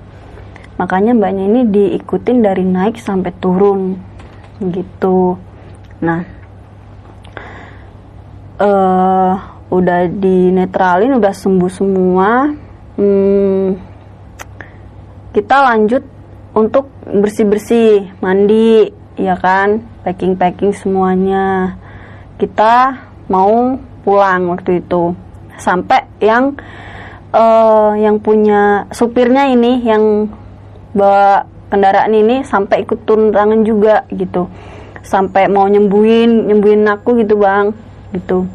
makanya 0.75 1.15
mbaknya 1.15 1.43
ini 1.47 1.61
diikutin 1.67 2.43
dari 2.43 2.63
naik 2.67 2.99
sampai 2.99 3.31
turun. 3.39 3.95
Gitu. 4.59 5.35
Nah 6.03 6.21
eh 8.55 9.35
udah 9.71 9.99
dinetralin 10.07 11.19
udah 11.19 11.33
sembuh 11.35 11.71
semua. 11.71 12.47
Hmm, 12.95 13.75
kita 15.35 15.55
lanjut 15.67 16.03
untuk 16.55 16.87
bersih 17.03 17.43
bersih 17.43 17.91
mandi 18.23 18.87
ya 19.19 19.35
kan? 19.35 19.83
Packing 20.07 20.39
packing 20.39 20.71
semuanya. 20.71 21.75
Kita 22.39 22.95
mau 23.27 23.75
pulang 24.03 24.55
waktu 24.55 24.79
itu. 24.79 25.11
Sampai 25.59 26.07
yang 26.23 26.55
eh, 27.35 27.91
yang 27.99 28.23
punya 28.23 28.87
supirnya 28.95 29.51
ini 29.51 29.83
yang 29.83 30.31
bawa 30.95 31.43
kendaraan 31.67 32.15
ini 32.15 32.47
sampai 32.47 32.87
ikut 32.87 33.03
turun 33.03 33.35
tangan 33.35 33.67
juga 33.67 34.07
gitu. 34.15 34.47
Sampai 35.03 35.51
mau 35.51 35.67
nyembuhin 35.67 36.49
nyembuhin 36.49 36.87
aku 36.87 37.19
gitu 37.19 37.35
bang 37.37 37.75
gitu. 38.15 38.47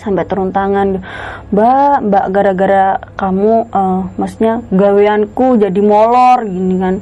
Sampai 0.00 0.24
turun 0.24 0.50
tangan 0.50 1.04
mbak 1.52 1.96
mbak 2.08 2.24
gara-gara 2.32 2.98
kamu 3.20 3.68
eh, 3.68 4.00
maksudnya 4.16 4.64
gaweanku 4.72 5.60
jadi 5.60 5.80
molor 5.84 6.48
gini 6.48 6.74
kan 6.80 6.94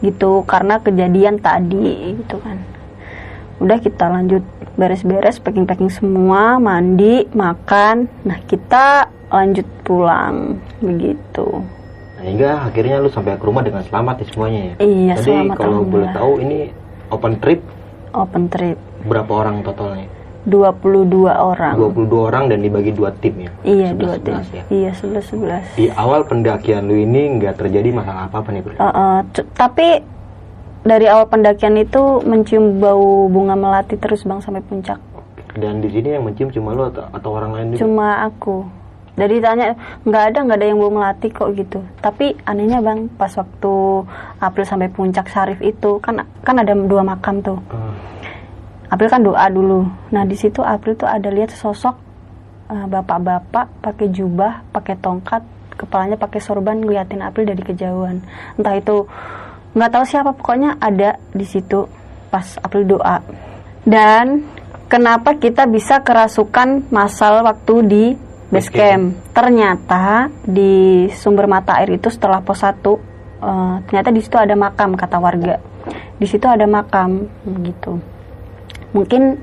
gitu. 0.00 0.42
Karena 0.48 0.80
kejadian 0.80 1.38
tadi 1.38 2.16
gitu 2.16 2.40
kan. 2.40 2.58
Udah 3.60 3.78
kita 3.78 4.10
lanjut 4.10 4.42
beres-beres 4.74 5.38
packing-packing 5.38 5.92
semua 5.92 6.56
mandi 6.56 7.28
makan. 7.36 8.08
Nah 8.24 8.40
kita 8.48 9.06
lanjut 9.28 9.68
pulang 9.84 10.58
begitu 10.80 11.81
Nah, 12.22 12.30
hingga 12.30 12.70
akhirnya 12.70 13.02
lu 13.02 13.10
sampai 13.10 13.34
ke 13.34 13.42
rumah 13.42 13.66
dengan 13.66 13.82
selamat 13.82 14.22
ya 14.22 14.26
semuanya 14.30 14.60
ya. 14.62 14.74
Iya, 14.78 15.14
Jadi 15.18 15.26
selamat, 15.26 15.56
kalau 15.58 15.82
boleh 15.82 16.08
tahu 16.14 16.32
ini 16.38 16.58
open 17.10 17.34
trip 17.42 17.60
open 18.14 18.46
trip 18.46 18.78
berapa 19.10 19.32
orang 19.42 19.66
totalnya? 19.66 20.06
22 20.46 21.26
orang 21.26 21.74
22 21.74 22.06
orang 22.30 22.44
dan 22.46 22.62
dibagi 22.62 22.94
dua 22.94 23.10
tim 23.18 23.46
ya. 23.46 23.50
iya 23.66 23.90
11, 23.90 23.98
dua 23.98 24.14
tim 24.22 24.34
11 24.38 24.54
ya. 24.54 24.62
iya 24.70 24.90
11 24.94 25.74
11 25.74 25.78
Di 25.82 25.86
awal 25.98 26.20
pendakian 26.22 26.86
lu 26.86 26.94
ini 26.94 27.42
nggak 27.42 27.58
terjadi 27.58 27.90
masalah 27.90 28.30
apa-apa 28.30 28.54
nih, 28.54 28.62
Bro. 28.62 28.74
Uh, 28.78 28.86
uh, 28.86 29.16
tapi 29.58 30.02
dari 30.86 31.06
awal 31.10 31.26
pendakian 31.26 31.74
itu 31.74 32.22
mencium 32.22 32.78
bau 32.78 33.26
bunga 33.26 33.58
melati 33.58 33.98
terus 33.98 34.22
bang 34.22 34.38
sampai 34.38 34.62
puncak. 34.62 35.02
Dan 35.58 35.82
di 35.82 35.90
sini 35.90 36.14
yang 36.14 36.22
mencium 36.22 36.54
cuma 36.54 36.70
lu 36.70 36.86
atau, 36.86 37.06
atau 37.10 37.30
orang 37.34 37.50
lain 37.50 37.66
juga? 37.74 37.82
Cuma 37.82 38.30
aku. 38.30 38.81
Dari 39.12 39.44
tanya 39.44 39.76
nggak 40.08 40.22
ada 40.32 40.38
nggak 40.40 40.56
ada 40.56 40.66
yang 40.72 40.78
bau 40.80 40.92
melati 40.92 41.28
kok 41.28 41.52
gitu. 41.52 41.84
Tapi 42.00 42.32
anehnya 42.48 42.80
bang 42.80 43.12
pas 43.12 43.28
waktu 43.36 43.74
April 44.40 44.64
sampai 44.64 44.88
puncak 44.88 45.28
Syarif 45.28 45.60
itu 45.60 46.00
kan 46.00 46.24
kan 46.40 46.56
ada 46.56 46.72
dua 46.72 47.04
makam 47.04 47.44
tuh. 47.44 47.60
Ah, 47.68 47.92
April 48.88 49.08
kan 49.12 49.20
doa 49.20 49.44
dulu. 49.52 49.84
Nah 50.16 50.24
di 50.24 50.36
situ 50.36 50.64
April 50.64 50.96
tuh 50.96 51.08
ada 51.08 51.28
lihat 51.28 51.52
sosok 51.52 51.92
uh, 52.72 52.86
bapak-bapak 52.88 53.84
pakai 53.84 54.08
jubah, 54.08 54.64
pakai 54.72 54.96
tongkat, 54.96 55.44
kepalanya 55.76 56.16
pakai 56.16 56.40
sorban 56.40 56.80
ngeliatin 56.80 57.20
April 57.20 57.52
dari 57.52 57.60
kejauhan. 57.60 58.24
Entah 58.56 58.74
itu 58.80 59.04
nggak 59.76 59.90
tahu 59.92 60.04
siapa 60.08 60.32
pokoknya 60.32 60.80
ada 60.80 61.20
di 61.36 61.44
situ 61.44 61.84
pas 62.32 62.56
April 62.64 62.96
doa. 62.96 63.20
Dan 63.84 64.48
kenapa 64.88 65.36
kita 65.36 65.68
bisa 65.68 66.00
kerasukan 66.00 66.88
masal 66.88 67.44
waktu 67.44 67.74
di 67.84 68.04
base 68.52 68.68
camp. 68.68 69.16
Ternyata 69.32 70.28
di 70.44 71.08
sumber 71.16 71.48
mata 71.48 71.80
air 71.80 71.96
itu 71.96 72.12
setelah 72.12 72.44
pos 72.44 72.60
1 72.60 72.68
uh, 72.84 73.00
ternyata 73.88 74.12
di 74.12 74.20
situ 74.20 74.36
ada 74.36 74.52
makam 74.52 74.92
kata 74.92 75.16
warga. 75.16 75.56
Di 76.20 76.26
situ 76.28 76.44
ada 76.44 76.68
makam 76.68 77.26
gitu 77.64 77.98
mungkin 78.92 79.40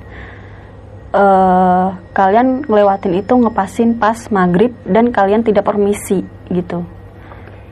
eh 1.10 1.88
kalian 2.14 2.70
ngelewatin 2.70 3.18
itu 3.18 3.34
ngepasin 3.34 3.98
pas 3.98 4.30
maghrib 4.30 4.70
dan 4.86 5.10
kalian 5.10 5.42
tidak 5.42 5.66
permisi 5.66 6.22
gitu 6.54 6.86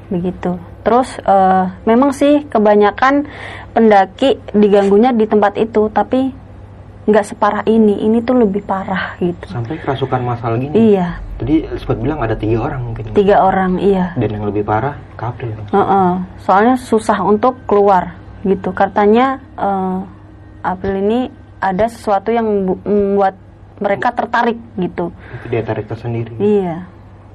begitu 0.09 0.57
terus 0.81 1.21
eh, 1.21 1.65
memang 1.85 2.17
sih 2.17 2.49
kebanyakan 2.49 3.29
pendaki 3.77 4.41
diganggunya 4.57 5.13
di 5.13 5.29
tempat 5.29 5.53
itu 5.61 5.85
tapi 5.93 6.33
nggak 7.07 7.23
separah 7.25 7.63
ini 7.65 8.03
ini 8.03 8.19
tuh 8.19 8.35
lebih 8.35 8.61
parah 8.61 9.15
gitu 9.17 9.47
sampai 9.47 9.79
kerasukan 9.79 10.19
masal 10.21 10.59
gini. 10.59 10.75
iya 10.91 11.23
Jadi 11.37 11.63
sempat 11.75 11.97
bilang 11.97 12.19
ada 12.19 12.33
tiga 12.33 12.59
orang 12.61 12.81
mungkin. 12.83 13.13
tiga 13.13 13.39
orang 13.39 13.79
iya 13.79 14.11
Dan 14.13 14.29
yang 14.29 14.45
lebih 14.45 14.61
parah 14.61 14.99
Kapril. 15.15 15.55
Heeh, 15.69 16.11
soalnya 16.37 16.75
susah 16.75 17.21
untuk 17.21 17.63
keluar 17.63 18.11
gitu. 18.41 18.69
Katanya 18.71 19.39
eh, 19.55 19.97
April 20.61 20.99
ini 20.99 21.19
ada 21.57 21.87
sesuatu 21.87 22.27
yang 22.27 22.43
bu- 22.65 22.81
membuat 22.83 23.39
mereka 23.77 24.11
tertarik 24.11 24.57
gitu. 24.75 25.13
Itu 25.31 25.45
dia 25.47 25.61
tarik 25.61 25.85
tersendiri. 25.85 26.33
Iya, 26.35 26.83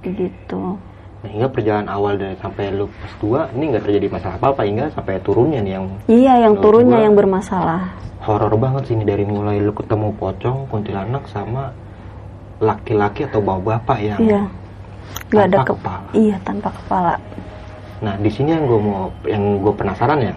gitu. 0.04 0.76
Nah, 1.22 1.30
hingga 1.30 1.48
perjalanan 1.48 1.86
awal 1.88 2.18
dari 2.18 2.34
sampai 2.34 2.74
lu 2.74 2.90
pas 2.90 3.12
2 3.16 3.54
ini 3.54 3.70
nggak 3.70 3.84
terjadi 3.86 4.06
masalah 4.10 4.36
apa-apa 4.36 4.62
hingga 4.66 4.90
sampai 4.90 5.22
turunnya 5.22 5.62
nih 5.62 5.72
yang 5.72 5.86
Iya, 6.10 6.34
yang 6.40 6.54
turunnya 6.58 6.98
yang 7.00 7.14
bermasalah. 7.14 7.94
horor 8.20 8.54
banget 8.54 8.86
sih 8.86 8.94
ini 8.94 9.02
dari 9.02 9.22
mulai 9.22 9.58
lu 9.58 9.70
ketemu 9.72 10.14
pocong, 10.14 10.66
kuntilanak 10.66 11.26
sama 11.26 11.70
laki-laki 12.58 13.22
atau 13.24 13.38
bapak-bapak 13.38 13.98
yang 13.98 14.18
Iya, 14.18 14.42
nggak 15.28 15.44
ada 15.44 15.58
ke- 15.58 15.66
kepala. 15.74 16.08
Iya, 16.12 16.36
tanpa 16.42 16.68
kepala. 16.72 17.14
Nah, 17.98 18.14
di 18.16 18.30
sini 18.30 18.50
yang 18.50 18.66
gue 18.66 18.78
mau 18.78 19.10
yang 19.24 19.42
gue 19.58 19.72
penasaran 19.72 20.18
ya. 20.18 20.34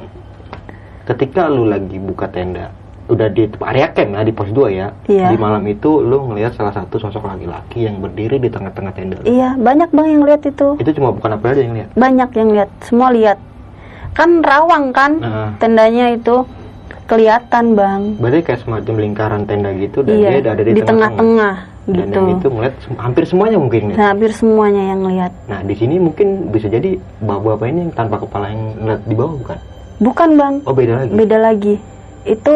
Ketika 1.03 1.45
lu 1.45 1.65
lagi 1.65 1.97
buka 1.97 2.25
tenda, 2.25 2.69
udah 3.05 3.27
di 3.27 3.45
area 3.61 3.87
camp 3.89 4.11
ya 4.11 4.21
di 4.21 4.31
pos 4.31 4.49
2 4.49 4.65
ya. 4.71 4.87
Iya. 5.05 5.29
Di 5.29 5.37
malam 5.37 5.61
itu 5.63 5.99
lu 5.99 6.25
ngelihat 6.25 6.53
salah 6.53 6.71
satu 6.71 6.97
sosok 6.97 7.21
laki-laki 7.23 7.85
yang 7.85 7.99
berdiri 7.99 8.37
di 8.37 8.49
tengah-tengah 8.49 8.91
tenda. 8.91 9.17
Iya, 9.21 9.53
banyak 9.55 9.89
bang 9.89 10.07
yang 10.09 10.23
lihat 10.23 10.41
itu. 10.43 10.67
Itu 10.75 10.89
cuma 10.91 11.09
bukan 11.11 11.31
apa 11.31 11.45
aja 11.47 11.61
yang 11.61 11.75
lihat. 11.75 11.89
Banyak 11.93 12.29
yang 12.33 12.49
lihat, 12.51 12.69
semua 12.81 13.09
lihat. 13.09 13.37
Kan 14.11 14.41
rawang 14.41 14.89
kan 14.89 15.11
Nah. 15.17 15.49
tendanya 15.57 16.09
itu 16.09 16.47
kelihatan 17.05 17.65
bang. 17.73 18.01
Berarti 18.17 18.41
kayak 18.41 18.59
semacam 18.59 18.93
lingkaran 18.97 19.41
tenda 19.45 19.69
gitu 19.71 20.01
dan 20.01 20.15
Iya, 20.15 20.29
dia 20.35 20.51
ada 20.51 20.63
di, 20.63 20.71
di 20.71 20.81
tengah-tengah 20.81 21.55
Dan 21.85 21.93
gitu. 22.01 22.17
yang 22.17 22.27
itu 22.33 22.47
ngeliat 22.49 22.73
sem- 22.81 22.97
hampir 22.97 23.23
semuanya 23.23 23.57
mungkin 23.59 23.81
ya. 23.85 23.95
Nah, 23.95 24.07
hampir 24.09 24.31
semuanya 24.33 24.83
yang 24.87 25.01
lihat. 25.05 25.31
Nah, 25.45 25.61
di 25.61 25.75
sini 25.75 26.01
mungkin 26.01 26.49
bisa 26.49 26.65
jadi 26.65 26.97
bapak-bapak 27.21 27.67
ini 27.67 27.79
yang 27.83 27.93
tanpa 27.93 28.17
kepala 28.17 28.49
yang 28.49 28.61
ngeliat 28.75 29.01
di 29.05 29.13
bawah 29.13 29.35
bukan? 29.37 29.57
Bukan 29.95 30.29
bang, 30.33 30.53
Oh, 30.65 30.73
beda 30.73 30.93
lagi. 30.97 31.11
beda 31.13 31.37
lagi. 31.37 31.75
Itu 32.25 32.55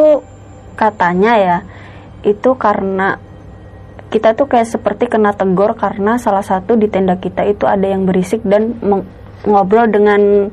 katanya 0.79 1.35
ya, 1.35 1.57
itu 2.23 2.55
karena 2.55 3.19
kita 4.09 4.31
tuh 4.33 4.47
kayak 4.47 4.65
seperti 4.65 5.11
kena 5.11 5.35
tegur 5.35 5.75
karena 5.75 6.15
salah 6.15 6.41
satu 6.41 6.79
di 6.79 6.87
tenda 6.87 7.19
kita 7.19 7.43
itu 7.45 7.67
ada 7.67 7.83
yang 7.83 8.07
berisik 8.07 8.39
dan 8.47 8.73
ngobrol 9.43 9.85
dengan 9.91 10.47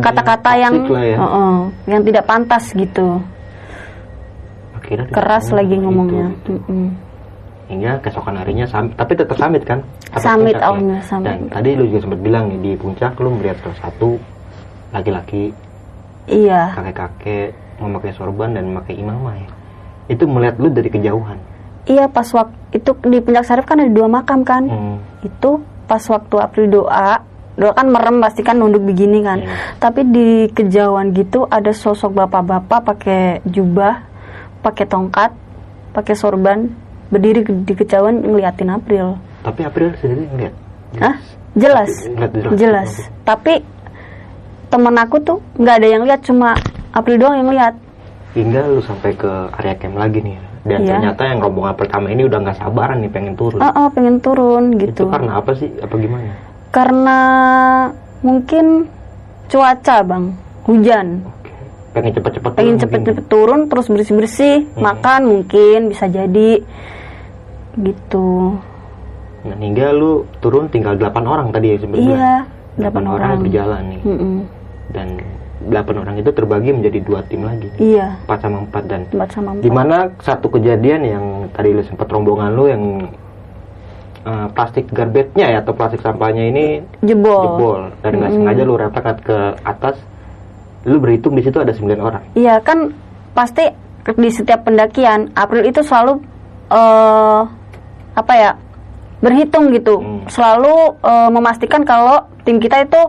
kata-kata 0.00 0.50
yang 0.56 0.74
ya. 0.88 1.16
Heeh, 1.20 1.54
yang 1.92 2.00
tidak 2.02 2.24
pantas 2.24 2.72
gitu, 2.72 3.20
Akhirnya 4.76 5.06
keras 5.12 5.52
lagi 5.52 5.76
gitu. 5.76 5.84
ngomongnya. 5.86 6.28
Mm-mm. 6.48 6.86
Hingga 7.66 7.98
keesokan 7.98 8.38
harinya 8.38 8.66
tapi 8.94 9.12
tetap 9.18 9.34
samit 9.38 9.66
kan? 9.66 9.82
Atas 10.14 10.22
Summit, 10.22 10.54
puncak 10.54 10.62
ya? 10.62 10.98
summit. 11.02 11.26
Dan 11.26 11.38
tadi 11.50 11.68
lu 11.74 11.84
juga 11.90 12.00
sempat 12.06 12.20
bilang 12.22 12.44
nih 12.46 12.58
di 12.62 12.72
puncak 12.78 13.18
lu 13.18 13.34
melihat 13.34 13.58
salah 13.62 13.78
satu 13.86 14.10
laki-laki 14.94 15.50
Iya, 16.26 16.74
kakek-kakek 16.74 17.54
memakai 17.78 18.10
sorban 18.14 18.50
dan 18.54 18.70
memakai 18.70 18.98
imamah 18.98 19.34
ya. 19.38 19.48
Itu 20.06 20.24
melihat 20.24 20.56
lu 20.56 20.68
dari 20.68 20.86
kejauhan. 20.86 21.38
iya 21.84 22.06
pas 22.06 22.26
waktu 22.26 22.50
itu 22.72 22.90
di 23.00 23.18
puncak 23.18 23.42
Sarif 23.42 23.62
kan 23.62 23.78
ada 23.78 23.86
dua 23.88 24.06
makam 24.06 24.42
kan, 24.42 24.66
Hmm. 24.66 24.98
itu 25.22 25.50
pas 25.84 26.02
waktu 26.02 26.34
April 26.36 26.66
doa 26.68 27.22
doa 27.54 27.72
kan 27.72 27.86
merem 27.86 28.18
pasti 28.18 28.42
kan 28.42 28.54
nunduk 28.54 28.82
begini 28.82 29.22
kan 29.22 29.38
Iya. 29.38 29.54
tapi 29.78 30.02
di 30.04 30.28
kejauhan 30.50 31.10
gitu 31.10 31.46
ada 31.46 31.70
sosok 31.70 32.12
bapak-bapak 32.12 32.80
pakai 32.84 33.22
jubah 33.44 34.02
pakai 34.60 34.84
tongkat 34.84 35.30
pakai 35.92 36.12
sorban 36.12 36.68
berdiri 37.06 37.40
di 37.46 37.72
kejauhan 37.72 38.18
ngeliatin 38.20 38.68
April 38.68 39.16
Tapi 39.40 39.60
April 39.62 39.94
sendiri 39.96 40.26
ngeliat. 40.28 40.54
Hah? 40.98 41.14
jelas 41.54 41.90
Ngeliat 42.04 42.30
jelas. 42.34 42.52
jelas 42.52 42.90
tapi 43.22 43.62
temen 44.66 44.94
aku 44.94 45.16
tuh 45.18 45.38
nggak 45.54 45.76
ada 45.76 45.88
yang 45.88 46.02
lihat 46.02 46.20
cuma 46.20 46.58
April 46.90 47.16
doang 47.16 47.38
yang 47.38 47.48
lihat 47.48 47.74
hingga 48.36 48.68
lu 48.68 48.80
sampai 48.80 49.10
ke 49.12 49.30
area 49.54 49.74
camp 49.74 49.96
lagi 49.96 50.20
nih 50.20 50.36
dan 50.62 50.78
Iya. 50.78 50.88
ternyata 50.92 51.22
yang 51.24 51.40
rombongan 51.40 51.74
pertama 51.74 52.06
ini 52.06 52.22
udah 52.22 52.38
nggak 52.38 52.58
sabaran 52.58 52.98
nih 52.98 53.08
pengen 53.08 53.34
turun 53.34 53.58
Oh, 53.58 53.72
oh, 53.74 53.88
pengen 53.88 54.20
turun 54.20 54.64
itu 54.74 54.84
gitu. 54.84 55.02
karena 55.08 55.32
apa 55.36 55.50
sih 55.52 55.72
apa 55.74 55.94
gimana 55.94 56.32
Karena 56.68 57.18
mungkin 58.20 58.84
cuaca 59.46 59.96
bang, 60.02 60.24
hujan. 60.64 61.06
Oke. 61.24 61.50
pengen 61.90 62.12
cepet-cepet 62.12 62.50
Pengen 62.52 62.76
cepet-cepet 62.76 63.24
turun, 63.26 63.60
terus 63.64 63.86
bersih-bersih, 63.86 64.68
Hmm. 64.68 64.84
makan 64.84 65.20
mungkin 65.24 65.88
bisa 65.88 66.04
jadi 66.04 66.60
gitu. 67.76 68.58
nah 69.42 69.56
hingga 69.56 69.88
lu 69.90 70.12
turun 70.36 70.66
tinggal 70.66 70.92
8 70.92 71.22
orang 71.22 71.48
tadi 71.48 71.72
ya 71.72 71.78
sebenarnya 71.78 72.10
Iya, 72.10 72.34
8 72.42 72.76
delapan 72.76 73.04
orang 73.06 73.14
orang. 73.30 73.40
berjalan 73.40 73.82
nih 73.86 74.00
Mm-mm. 74.02 74.34
dan 74.90 75.08
8 75.58 75.72
orang 75.96 76.16
itu 76.16 76.28
terbagi 76.28 76.70
menjadi 76.70 76.98
dua 77.00 77.20
tim 77.24 77.40
lagi 77.40 77.72
Iya, 77.76 78.12
4 78.24 78.38
sama 78.38 78.58
4 78.66 78.84
dan 78.84 79.00
empat 79.08 79.30
sama 79.30 79.48
empat. 79.52 79.64
Di 79.64 79.70
mana 79.70 79.96
satu 80.20 80.46
kejadian 80.50 81.00
yang 81.02 81.24
tadi 81.50 81.72
lu 81.72 81.80
sempat 81.80 82.06
rombongan 82.06 82.52
lu 82.52 82.64
yang 82.66 82.82
eh, 84.22 84.46
plastik 84.52 84.90
garbage-nya 84.90 85.46
ya 85.48 85.58
atau 85.60 85.72
plastik 85.72 86.00
sampahnya 86.00 86.44
ini 86.44 86.64
Jebol. 87.00 87.40
jebol 87.42 87.80
dan 88.00 88.10
nggak 88.14 88.30
Mm-mm. 88.30 88.42
sengaja 88.42 88.62
lu 88.62 88.74
refleks 88.76 89.20
ke 89.22 89.38
atas 89.62 89.96
lu 90.82 90.96
berhitung 90.98 91.32
di 91.32 91.42
situ 91.42 91.56
ada 91.56 91.72
9 91.72 91.82
orang 91.98 92.22
Iya 92.34 92.60
kan 92.60 92.92
pasti 93.32 93.64
di 94.06 94.30
setiap 94.30 94.62
pendakian 94.62 95.32
April 95.32 95.64
itu 95.64 95.80
selalu 95.80 96.20
eh 96.68 97.40
apa 98.12 98.32
ya 98.32 98.52
berhitung 99.16 99.70
gitu, 99.70 99.96
Hmm. 99.96 100.28
selalu 100.28 100.74
eh, 101.00 101.30
memastikan 101.30 101.82
kalau 101.82 102.20
tim 102.42 102.58
kita 102.58 102.82
itu 102.82 103.00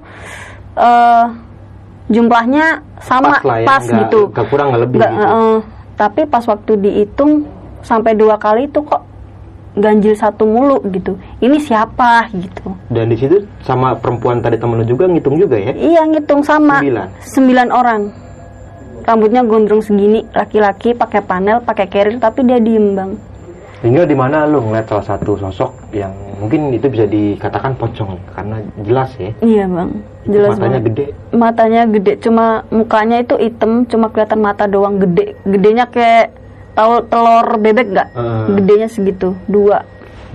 eh 0.76 1.26
jumlahnya 2.08 2.66
sama 2.98 3.36
pas 3.36 3.44
lah 3.44 3.58
ya 3.58 3.68
pas 3.68 3.84
nggak- 3.84 4.00
gitu. 4.02 4.20
nggak 4.30 4.48
kurang 4.48 4.68
nggak 4.70 4.82
lebih 4.82 4.98
Nggak, 4.98 5.12
gitu 5.12 5.26
eh, 5.28 5.58
tapi 5.94 6.22
pas 6.26 6.44
waktu 6.44 6.72
dihitung 6.78 7.32
sampai 7.82 8.12
dua 8.14 8.36
kali 8.36 8.66
itu 8.66 8.80
kok 8.82 9.04
ganjil 9.74 10.12
satu 10.12 10.42
mulu 10.44 10.82
gitu. 10.88 11.14
Ini 11.38 11.58
siapa 11.58 12.26
gitu? 12.34 12.74
dan 12.88 13.08
di 13.08 13.16
situ 13.16 13.38
sama 13.62 13.94
perempuan 13.94 14.42
tadi 14.42 14.58
temen 14.58 14.74
lu 14.76 14.86
juga 14.86 15.06
ngitung 15.06 15.38
juga 15.38 15.54
ya 15.56 15.70
Iya 15.72 16.02
ngitung 16.08 16.42
sama 16.42 16.80
Sembilan. 16.80 17.08
Sembilan 17.20 17.68
orang 17.70 18.02
Rambutnya 19.00 19.40
gondrong 19.42 19.80
segini 19.80 20.26
Laki-laki 20.28 20.92
pakai 20.92 21.22
panel 21.22 21.62
pakai 21.62 21.86
carrier 21.86 22.18
Tapi 22.18 22.40
dia 22.42 22.58
diem 22.58 22.92
bang 22.92 23.12
hingga 23.82 24.10
di 24.10 24.16
mana 24.18 24.50
lu 24.50 24.58
ngeliat 24.62 24.90
salah 24.90 25.06
satu 25.06 25.38
sosok 25.38 25.94
yang 25.94 26.10
mungkin 26.42 26.74
itu 26.74 26.90
bisa 26.90 27.06
dikatakan 27.06 27.78
pocong 27.78 28.18
karena 28.34 28.58
jelas 28.82 29.10
ya. 29.22 29.32
Iya 29.42 29.66
bang. 29.70 29.90
Itu 30.26 30.34
Jelas 30.34 30.50
matanya 30.58 30.80
banget. 30.80 30.88
gede. 30.92 31.06
Matanya 31.32 31.82
gede 31.88 32.14
Cuma 32.20 32.46
mukanya 32.68 33.18
itu 33.24 33.36
hitam 33.40 33.88
Cuma 33.88 34.12
kelihatan 34.12 34.40
mata 34.44 34.66
doang 34.68 34.98
gede. 35.00 35.38
Gedenya 35.46 35.86
kayak 35.88 36.34
Tahu 36.78 37.10
telur 37.10 37.58
bebek 37.58 37.90
nggak? 37.90 38.10
Eh. 38.14 38.46
Gedenya 38.62 38.88
segitu 38.90 39.34
Dua. 39.50 39.82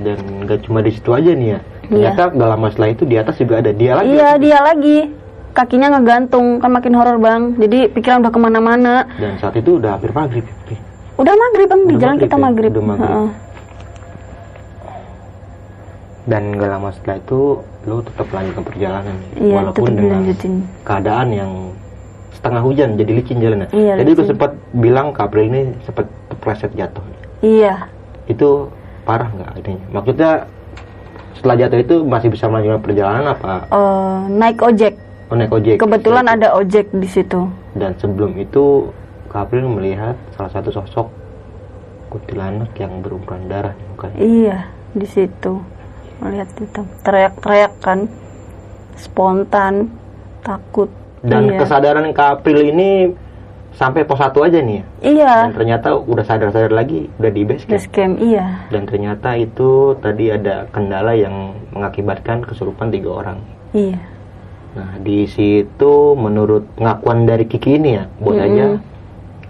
Dan 0.03 0.19
nggak 0.43 0.67
cuma 0.67 0.83
di 0.83 0.91
situ 0.91 1.11
aja 1.15 1.31
nih 1.31 1.49
ya. 1.55 1.61
Iya. 1.93 2.15
ternyata 2.17 2.23
gak 2.33 2.51
lama 2.57 2.67
setelah 2.73 2.91
itu 2.95 3.05
di 3.05 3.17
atas 3.21 3.35
juga 3.37 3.55
ada 3.61 3.71
dia 3.75 3.93
lagi. 3.99 4.11
Iya 4.17 4.31
dia 4.39 4.59
lagi. 4.63 4.99
Kakinya 5.53 5.99
ngegantung 5.99 6.59
Kan 6.65 6.73
makin 6.73 6.95
horor 6.97 7.19
bang. 7.21 7.55
Jadi 7.61 7.91
pikiran 7.93 8.25
udah 8.25 8.33
ke 8.33 8.41
mana-mana. 8.41 8.95
Dan 9.21 9.37
saat 9.39 9.55
itu 9.59 9.77
udah 9.77 9.99
hampir 10.01 10.11
maghrib 10.11 10.47
Udah 11.15 11.35
maghrib 11.35 11.67
bang 11.67 11.81
Di 11.81 11.87
Udah 11.87 11.99
jalan 11.99 12.13
maghrib 12.13 12.25
kita 12.25 12.35
ya? 12.35 12.43
maghrib, 12.43 12.71
Udah 12.71 12.85
maghrib. 12.85 13.11
Heeh. 13.11 13.31
dan 16.23 16.55
gak 16.55 16.71
lama 16.71 16.89
setelah 16.93 17.19
itu 17.19 17.41
lu 17.83 17.99
tetap 18.01 18.31
lanjutkan 18.31 18.63
perjalanan 18.63 19.17
Iya 19.35 19.55
walaupun 19.59 19.91
dengan 19.91 20.23
keadaan 20.81 21.29
yang 21.31 21.51
setengah 22.33 22.63
hujan 22.63 22.95
jadi 22.95 23.11
licin 23.13 23.43
jalannya 23.43 23.67
Iya, 23.69 23.99
jadi 23.99 24.11
licin. 24.13 24.29
sempat 24.31 24.51
bilang 24.71 25.11
ke 25.11 25.19
April 25.19 25.51
ini 25.51 25.61
sempat 25.83 26.07
kepleset 26.31 26.71
jatuh 26.73 27.03
Iya 27.43 27.91
itu 28.25 28.71
parah 29.03 29.27
nggak 29.29 29.67
ini 29.67 29.75
maksudnya 29.91 30.47
setelah 31.35 31.59
jatuh 31.59 31.79
itu 31.83 31.95
masih 32.01 32.29
bisa 32.31 32.47
melanjutkan 32.47 32.81
perjalanan 32.81 33.25
apa 33.29 33.67
eh, 33.67 34.19
naik 34.31 34.63
ojek. 34.63 34.95
oh, 35.27 35.35
naik 35.35 35.51
ojek 35.51 35.77
Kebetulan 35.77 36.27
ada 36.29 36.55
ojek 36.55 36.87
di 36.95 37.09
situ. 37.11 37.51
dan 37.75 37.99
sebelum 37.99 38.39
itu 38.39 38.87
April 39.35 39.65
melihat 39.69 40.17
salah 40.37 40.53
satu 40.53 40.69
sosok 40.69 41.09
kuntilanak 42.09 42.73
yang 42.77 43.01
berumuran 43.01 43.49
darah 43.49 43.73
di 43.73 43.85
mukanya 43.89 44.17
Iya, 44.21 44.59
di 44.93 45.07
situ. 45.09 45.65
Melihat 46.21 46.49
itu. 46.61 46.83
Teriak-teriak 47.01 47.73
kan. 47.81 48.05
Spontan, 48.95 49.89
takut. 50.45 50.91
dan 51.23 51.47
iya. 51.49 51.59
kesadaran 51.63 52.11
Kak 52.11 52.43
April 52.43 52.67
ini 52.67 53.15
sampai 53.73 54.03
pos 54.03 54.19
satu 54.19 54.43
aja 54.43 54.59
nih 54.59 54.83
ya 54.83 54.85
Iya, 55.01 55.35
dan 55.49 55.55
ternyata 55.55 55.89
udah 55.95 56.25
sadar-sadar 56.27 56.75
lagi 56.75 57.07
udah 57.17 57.31
di 57.31 57.43
base 57.47 57.63
camp 57.65 57.73
base 57.73 57.89
camp 57.89 58.15
iya. 58.19 58.47
dan 58.69 58.83
ternyata 58.85 59.39
itu 59.39 59.95
tadi 60.03 60.35
ada 60.35 60.67
kendala 60.75 61.15
yang 61.15 61.55
mengakibatkan 61.73 62.43
kesurupan 62.43 62.91
tiga 62.91 63.23
orang 63.23 63.39
Iya. 63.71 64.03
nah 64.75 64.99
di 64.99 65.25
situ 65.25 65.95
menurut 66.19 66.67
pengakuan 66.75 67.23
dari 67.25 67.47
Kiki 67.47 67.79
ini 67.79 67.91
ya 67.97 68.05
bahwasanya 68.19 68.67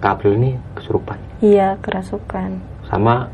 Kak 0.02 0.18
April 0.18 0.34
ini 0.36 0.50
kesurupan 0.74 1.14
Iya, 1.38 1.78
kerasukan. 1.78 2.58
sama 2.84 3.30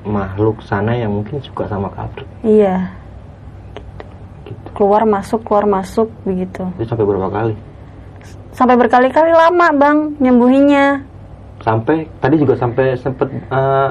makhluk 0.00 0.64
sana 0.64 0.96
yang 0.96 1.12
mungkin 1.12 1.38
suka 1.38 1.68
sama 1.68 1.92
Kak 1.92 2.08
April 2.08 2.26
Iya. 2.40 2.88
gitu 4.42 4.66
Keluar 4.72 5.04
masuk, 5.04 5.44
keluar 5.44 5.68
masuk 5.68 6.08
begitu. 6.24 6.64
itu 6.74 6.88
sampai 6.88 7.04
berapa 7.04 7.28
kali 7.28 7.54
Sampai 8.50 8.74
berkali-kali 8.74 9.30
lama, 9.30 9.70
Bang, 9.72 9.98
nyembuhinya. 10.18 11.04
sampai 11.60 12.08
tadi 12.18 12.34
juga 12.34 12.56
sampai 12.56 12.96
sempet 12.96 13.28
eh, 13.30 13.90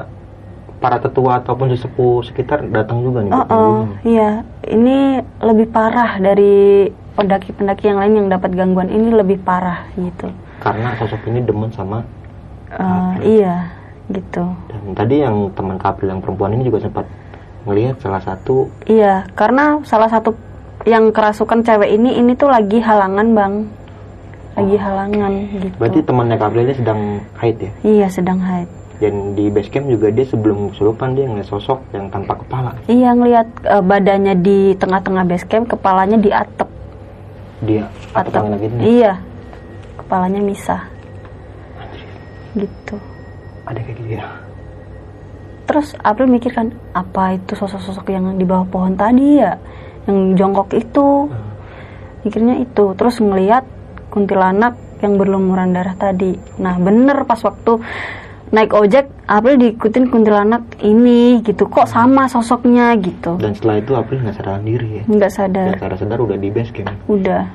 para 0.76 0.98
tetua 0.98 1.38
ataupun 1.38 1.70
sesepuh 1.70 2.18
sekitar 2.20 2.66
datang 2.66 2.98
juga 3.00 3.22
nih 3.22 3.30
Oh, 3.30 3.46
oh, 3.46 3.80
iya. 4.02 4.42
Ini 4.60 4.98
lebih 5.38 5.70
parah 5.70 6.18
dari 6.18 6.88
pendaki-pendaki 7.14 7.86
yang 7.86 7.98
lain 7.98 8.14
yang 8.16 8.28
dapat 8.28 8.50
gangguan 8.52 8.88
ini 8.88 9.10
lebih 9.10 9.38
parah 9.38 9.86
gitu. 9.94 10.28
Karena 10.60 10.94
sosok 10.94 11.24
ini 11.26 11.40
demen 11.40 11.70
sama 11.70 12.04
Eh, 12.70 13.12
iya, 13.40 13.66
gitu. 14.08 14.46
dan 14.68 14.94
tadi 14.94 15.18
yang 15.18 15.50
teman 15.50 15.74
April 15.76 16.06
yang 16.08 16.20
perempuan 16.20 16.52
ini 16.52 16.62
juga 16.62 16.78
sempat 16.80 17.02
melihat 17.62 17.98
salah 17.98 18.20
satu 18.20 18.70
Iya, 18.84 19.26
karena 19.32 19.82
salah 19.82 20.06
satu 20.06 20.38
yang 20.82 21.10
kerasukan 21.10 21.60
cewek 21.60 21.90
ini 21.90 22.14
ini 22.14 22.32
tuh 22.32 22.46
lagi 22.46 22.78
halangan, 22.78 23.26
Bang. 23.30 23.54
Lagi 24.50 24.76
halangan 24.76 25.32
gitu. 25.52 25.74
berarti 25.76 26.00
temannya 26.00 26.36
Kak 26.36 26.46
April 26.46 26.62
ini 26.62 26.74
sedang 26.74 27.00
haid 27.34 27.56
ya 27.58 27.70
Iya, 27.82 28.06
sedang 28.08 28.38
haid. 28.38 28.68
dan 28.98 29.14
di 29.32 29.48
base 29.48 29.66
camp 29.68 29.88
juga 29.88 30.08
dia 30.08 30.24
sebelum 30.24 30.70
kesurupan 30.70 31.12
dia 31.12 31.24
ngeliat 31.24 31.48
sosok 31.48 31.80
yang 31.90 32.06
tanpa 32.06 32.36
kepala 32.36 32.70
Iya, 32.84 33.10
ngelihat 33.12 33.48
eh, 33.62 33.80
badannya 33.80 34.34
di 34.36 34.58
tengah-tengah 34.74 35.24
base 35.24 35.42
camp, 35.44 35.66
kepalanya 35.66 36.14
di 36.16 36.30
atap. 36.30 36.68
dia 37.60 37.88
Atap. 38.12 38.30
tangan 38.30 38.50
lagi 38.52 38.66
nih 38.70 38.84
Iya. 39.00 39.12
Kepalanya 40.10 40.42
misah. 40.42 40.90
Gitu. 42.50 42.98
ada 43.62 43.78
kayak 43.78 43.94
gitu 43.94 44.18
ya 44.18 44.26
Terus 45.62 45.94
April 46.02 46.26
mikir 46.26 46.50
kan, 46.50 46.74
apa 46.90 47.38
itu 47.38 47.54
sosok-sosok 47.54 48.10
yang 48.10 48.34
di 48.34 48.42
bawah 48.42 48.66
pohon 48.66 48.98
tadi 48.98 49.38
ya? 49.38 49.54
Yang 50.02 50.18
jongkok 50.34 50.74
itu. 50.74 51.30
Mikirnya 52.26 52.58
itu. 52.58 52.90
Terus 52.98 53.22
ngeliat 53.22 53.62
kuntilanak 54.10 54.74
yang 54.98 55.14
berlumuran 55.14 55.70
darah 55.70 55.94
tadi. 55.94 56.34
Nah 56.58 56.74
bener 56.74 57.22
pas 57.22 57.38
waktu 57.38 57.78
naik 58.50 58.74
ojek, 58.74 59.06
April 59.30 59.62
diikutin 59.62 60.10
kuntilanak 60.10 60.74
ini 60.82 61.38
gitu. 61.46 61.70
Kok 61.70 61.86
sama 61.86 62.26
sosoknya 62.26 62.90
gitu. 62.98 63.38
dan 63.38 63.54
setelah 63.54 63.78
itu 63.78 63.94
April 63.94 64.26
nggak 64.26 64.34
sadar 64.34 64.58
diri 64.58 64.88
ya 64.90 65.02
Nggak 65.06 65.30
sadar. 65.30 65.70
sadar 65.78 65.98
sadar 66.02 66.18
udah 66.18 66.34
di 66.34 66.50
base 66.50 66.74
camp 66.74 66.90
Udah. 67.06 67.46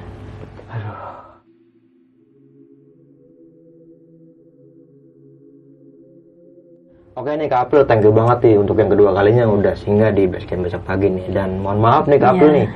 Oke 7.25 7.41
nih 7.41 7.49
Kak 7.49 7.73
April, 7.73 7.89
thank 7.89 8.05
you 8.05 8.13
banget 8.13 8.37
nih 8.45 8.61
untuk 8.61 8.77
yang 8.77 8.85
kedua 8.85 9.09
kalinya 9.09 9.49
udah 9.49 9.73
singgah 9.73 10.13
di 10.13 10.29
base 10.29 10.45
camp 10.45 10.61
besok 10.61 10.85
pagi 10.85 11.09
nih. 11.09 11.25
Dan 11.33 11.57
mohon 11.57 11.81
maaf 11.81 12.05
nih 12.05 12.21
Kak 12.21 12.37
April 12.37 12.53
Iya. 12.53 12.57
nih, 12.61 12.67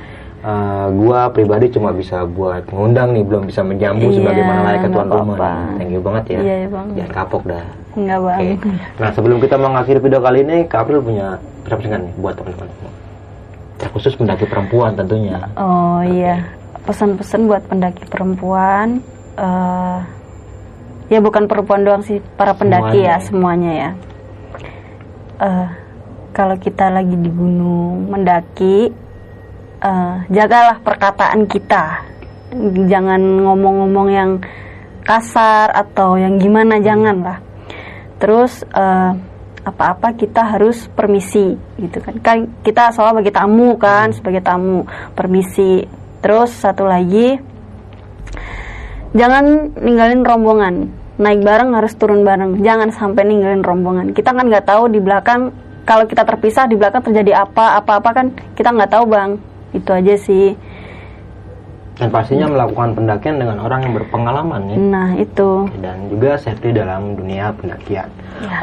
eh, 0.42 0.86
gua 0.98 1.30
pribadi 1.30 1.70
cuma 1.70 1.94
bisa 1.94 2.26
buat 2.26 2.66
ngundang 2.66 3.14
nih, 3.14 3.22
belum 3.30 3.46
bisa 3.46 3.62
menjamu 3.62 4.10
Iya, 4.10 4.16
sebagaimana 4.18 4.60
layaknya 4.66 4.90
tuan 4.90 5.06
rumah. 5.06 5.54
Thank 5.78 5.94
you 5.94 6.02
banget 6.02 6.24
ya. 6.34 6.40
Iya, 6.42 6.54
ya, 6.66 6.68
Bang. 6.74 6.86
Jangan 6.98 7.12
kapok 7.14 7.42
dah. 7.46 7.64
Nggak 7.94 8.18
bang. 8.26 8.38
Oke. 8.42 8.68
Nah 8.98 9.10
sebelum 9.14 9.38
kita 9.38 9.54
mengakhiri 9.54 10.00
video 10.02 10.18
kali 10.18 10.38
ini, 10.42 10.56
Kak 10.66 10.78
April 10.82 10.98
punya 10.98 11.26
pesan-pesan 11.62 12.00
nih 12.10 12.14
buat 12.18 12.34
teman-teman 12.34 12.68
semua. 12.74 12.92
Terkhusus 13.78 14.12
pendaki 14.18 14.44
perempuan 14.50 14.90
tentunya. 14.98 15.38
Oh 15.54 16.02
iya, 16.02 16.42
pesan-pesan 16.90 17.46
buat 17.46 17.62
pendaki 17.70 18.02
perempuan. 18.10 18.98
eh 19.38 19.98
ya 21.06 21.22
bukan 21.22 21.46
perempuan 21.46 21.86
doang 21.86 22.02
sih, 22.02 22.18
para 22.34 22.50
pendaki 22.50 22.98
Semuanya. 22.98 23.14
ya 23.14 23.22
semuanya 23.22 23.72
ya. 23.78 23.90
Eh 25.40 25.68
kalau 26.30 26.54
kita 26.60 26.92
lagi 26.92 27.16
di 27.18 27.30
gunung 27.32 28.12
mendaki, 28.12 28.92
eh 29.80 30.14
jagalah 30.30 30.78
perkataan 30.84 31.48
kita. 31.48 32.06
Jangan 32.86 33.18
ngomong-ngomong 33.46 34.08
yang 34.10 34.30
kasar 35.00 35.72
atau 35.72 36.20
yang 36.20 36.36
gimana 36.36 36.76
jangan 36.78 37.16
lah 37.24 37.38
terus 38.20 38.62
eh, 38.68 39.12
apa-apa 39.64 40.12
kita 40.14 40.56
harus 40.56 40.86
permisi 40.92 41.56
gitu 41.80 41.98
kan. 42.04 42.14
Kan 42.20 42.38
kita 42.60 42.92
soal 42.92 43.16
bagi 43.16 43.32
tamu 43.32 43.80
kan 43.80 44.12
sebagai 44.12 44.44
tamu 44.44 44.84
permisi. 45.16 45.82
Terus 46.20 46.52
satu 46.52 46.84
lagi 46.84 47.40
jangan 49.16 49.74
ninggalin 49.80 50.22
rombongan 50.22 50.74
naik 51.20 51.44
bareng 51.44 51.76
harus 51.76 51.92
turun 52.00 52.24
bareng 52.24 52.64
jangan 52.64 52.88
sampai 52.88 53.28
ninggalin 53.28 53.60
rombongan 53.60 54.16
kita 54.16 54.32
kan 54.32 54.48
nggak 54.48 54.64
tahu 54.64 54.88
di 54.88 54.98
belakang 55.04 55.52
kalau 55.84 56.08
kita 56.08 56.24
terpisah 56.24 56.64
di 56.64 56.80
belakang 56.80 57.04
terjadi 57.04 57.44
apa 57.44 57.76
apa-apa 57.76 58.10
kan 58.16 58.26
kita 58.56 58.72
nggak 58.72 58.88
tahu 58.88 59.04
bang 59.04 59.36
itu 59.76 59.90
aja 59.92 60.16
sih 60.16 60.56
Dan 62.00 62.08
pastinya 62.08 62.48
melakukan 62.48 62.96
pendakian 62.96 63.36
dengan 63.36 63.60
orang 63.60 63.84
yang 63.84 63.92
berpengalaman 63.92 64.72
nih. 64.72 64.78
nah 64.88 65.12
itu 65.20 65.68
Dan 65.84 66.08
juga 66.08 66.40
safety 66.40 66.72
dalam 66.72 67.12
dunia 67.12 67.52
pendakian. 67.52 68.08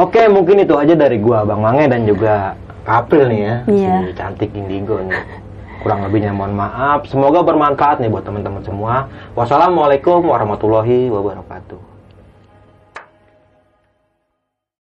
Oke, 0.01 0.25
mungkin 0.25 0.65
itu 0.65 0.73
aja 0.73 0.97
dari 0.97 1.21
gua 1.21 1.45
Bang 1.45 1.61
Mange 1.61 1.85
dan 1.85 2.01
juga 2.09 2.57
April 2.89 3.29
nih 3.29 3.41
ya. 3.45 3.55
Iya. 3.69 3.93
Si 4.09 4.13
cantik 4.17 4.49
indigo 4.57 4.97
nih. 5.05 5.21
Kurang 5.85 6.01
lebihnya 6.09 6.33
mohon 6.33 6.57
maaf. 6.57 7.05
Semoga 7.05 7.45
bermanfaat 7.45 8.01
nih 8.01 8.09
buat 8.09 8.25
teman-teman 8.25 8.65
semua. 8.65 9.05
Wassalamualaikum 9.37 10.25
warahmatullahi 10.25 11.13
wabarakatuh. 11.13 11.96